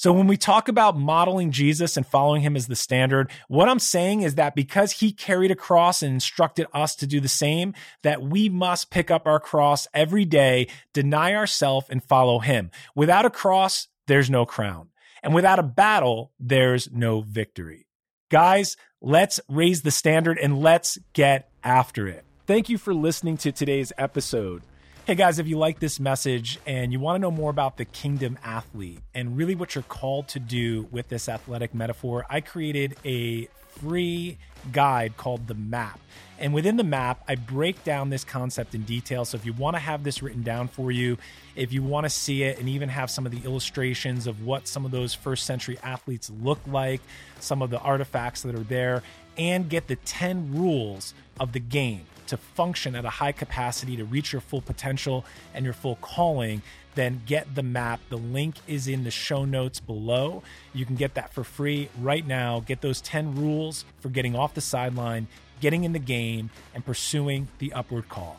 So 0.00 0.14
when 0.14 0.28
we 0.28 0.38
talk 0.38 0.68
about 0.68 0.96
modeling 0.96 1.50
Jesus 1.50 1.94
and 1.94 2.06
following 2.06 2.40
him 2.40 2.56
as 2.56 2.68
the 2.68 2.74
standard, 2.74 3.30
what 3.48 3.68
I'm 3.68 3.78
saying 3.78 4.22
is 4.22 4.36
that 4.36 4.54
because 4.54 4.92
he 4.92 5.12
carried 5.12 5.50
a 5.50 5.54
cross 5.54 6.02
and 6.02 6.14
instructed 6.14 6.66
us 6.72 6.96
to 6.96 7.06
do 7.06 7.20
the 7.20 7.28
same, 7.28 7.74
that 8.02 8.22
we 8.22 8.48
must 8.48 8.88
pick 8.88 9.10
up 9.10 9.26
our 9.26 9.38
cross 9.38 9.86
every 9.92 10.24
day, 10.24 10.68
deny 10.94 11.34
ourselves 11.34 11.88
and 11.90 12.02
follow 12.02 12.38
him. 12.38 12.70
Without 12.94 13.26
a 13.26 13.30
cross, 13.30 13.88
there's 14.06 14.30
no 14.30 14.46
crown. 14.46 14.88
And 15.22 15.34
without 15.34 15.58
a 15.58 15.62
battle, 15.62 16.32
there's 16.40 16.90
no 16.90 17.20
victory. 17.20 17.86
Guys, 18.30 18.78
let's 19.02 19.38
raise 19.50 19.82
the 19.82 19.90
standard 19.90 20.38
and 20.38 20.62
let's 20.62 20.96
get 21.12 21.50
after 21.62 22.08
it. 22.08 22.24
Thank 22.46 22.70
you 22.70 22.78
for 22.78 22.94
listening 22.94 23.36
to 23.36 23.52
today's 23.52 23.92
episode. 23.98 24.62
Hey 25.06 25.14
guys, 25.14 25.38
if 25.38 25.48
you 25.48 25.56
like 25.56 25.80
this 25.80 25.98
message 25.98 26.58
and 26.66 26.92
you 26.92 27.00
want 27.00 27.16
to 27.16 27.18
know 27.20 27.30
more 27.30 27.50
about 27.50 27.78
the 27.78 27.86
kingdom 27.86 28.38
athlete 28.44 29.00
and 29.14 29.34
really 29.34 29.54
what 29.54 29.74
you're 29.74 29.82
called 29.82 30.28
to 30.28 30.38
do 30.38 30.88
with 30.92 31.08
this 31.08 31.26
athletic 31.26 31.74
metaphor, 31.74 32.26
I 32.28 32.42
created 32.42 32.96
a 33.04 33.48
free 33.80 34.36
guide 34.72 35.16
called 35.16 35.48
The 35.48 35.54
Map. 35.54 35.98
And 36.38 36.52
within 36.52 36.76
the 36.76 36.84
map, 36.84 37.24
I 37.26 37.34
break 37.34 37.82
down 37.82 38.10
this 38.10 38.24
concept 38.24 38.74
in 38.74 38.82
detail. 38.82 39.24
So 39.24 39.36
if 39.36 39.46
you 39.46 39.54
want 39.54 39.74
to 39.74 39.80
have 39.80 40.04
this 40.04 40.22
written 40.22 40.42
down 40.42 40.68
for 40.68 40.92
you, 40.92 41.16
if 41.56 41.72
you 41.72 41.82
want 41.82 42.04
to 42.04 42.10
see 42.10 42.42
it 42.42 42.58
and 42.58 42.68
even 42.68 42.90
have 42.90 43.10
some 43.10 43.24
of 43.24 43.32
the 43.32 43.42
illustrations 43.44 44.26
of 44.26 44.44
what 44.44 44.68
some 44.68 44.84
of 44.84 44.90
those 44.90 45.14
first 45.14 45.44
century 45.44 45.78
athletes 45.82 46.30
look 46.42 46.60
like, 46.66 47.00
some 47.40 47.62
of 47.62 47.70
the 47.70 47.78
artifacts 47.78 48.42
that 48.42 48.54
are 48.54 48.64
there, 48.64 49.02
and 49.38 49.68
get 49.70 49.86
the 49.88 49.96
10 49.96 50.54
rules 50.54 51.14
of 51.38 51.52
the 51.52 51.60
game 51.60 52.04
to 52.30 52.36
function 52.36 52.96
at 52.96 53.04
a 53.04 53.10
high 53.10 53.32
capacity 53.32 53.96
to 53.96 54.04
reach 54.04 54.32
your 54.32 54.40
full 54.40 54.62
potential 54.62 55.24
and 55.54 55.64
your 55.64 55.74
full 55.74 55.96
calling, 55.96 56.62
then 56.94 57.22
get 57.26 57.54
the 57.54 57.62
map. 57.62 58.00
The 58.08 58.16
link 58.16 58.56
is 58.66 58.88
in 58.88 59.04
the 59.04 59.10
show 59.10 59.44
notes 59.44 59.78
below. 59.78 60.42
You 60.72 60.84
can 60.84 60.96
get 60.96 61.14
that 61.14 61.32
for 61.32 61.44
free 61.44 61.88
right 62.00 62.26
now. 62.26 62.60
Get 62.60 62.80
those 62.80 63.00
10 63.00 63.36
rules 63.36 63.84
for 64.00 64.08
getting 64.08 64.34
off 64.34 64.54
the 64.54 64.60
sideline, 64.60 65.28
getting 65.60 65.84
in 65.84 65.92
the 65.92 65.98
game, 65.98 66.50
and 66.74 66.84
pursuing 66.84 67.48
the 67.58 67.72
upward 67.72 68.08
call. 68.08 68.38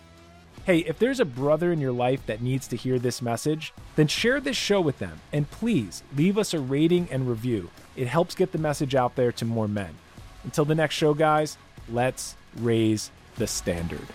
Hey, 0.64 0.80
if 0.80 1.00
there's 1.00 1.20
a 1.20 1.26
brother 1.26 1.72
in 1.72 1.80
your 1.80 1.92
life 1.92 2.26
that 2.28 2.42
needs 2.42 2.68
to 2.68 2.76
hear 2.76 3.00
this 3.00 3.22
message, 3.22 3.74
then 3.96 4.08
share 4.08 4.40
this 4.40 4.58
show 4.58 4.80
with 4.80 5.00
them 5.00 5.20
and 5.34 5.50
please 5.50 6.04
leave 6.16 6.38
us 6.38 6.54
a 6.54 6.60
rating 6.60 7.08
and 7.10 7.28
review. 7.28 7.72
It 7.96 8.08
helps 8.08 8.36
get 8.36 8.52
the 8.52 8.60
message 8.60 8.94
out 8.94 9.16
there 9.16 9.32
to 9.32 9.46
more 9.46 9.68
men. 9.68 9.96
Until 10.44 10.66
the 10.66 10.76
next 10.76 10.96
show, 10.96 11.16
guys, 11.16 11.58
let's 11.90 12.36
raise 12.56 13.10
the 13.38 13.48
standard. 13.48 14.08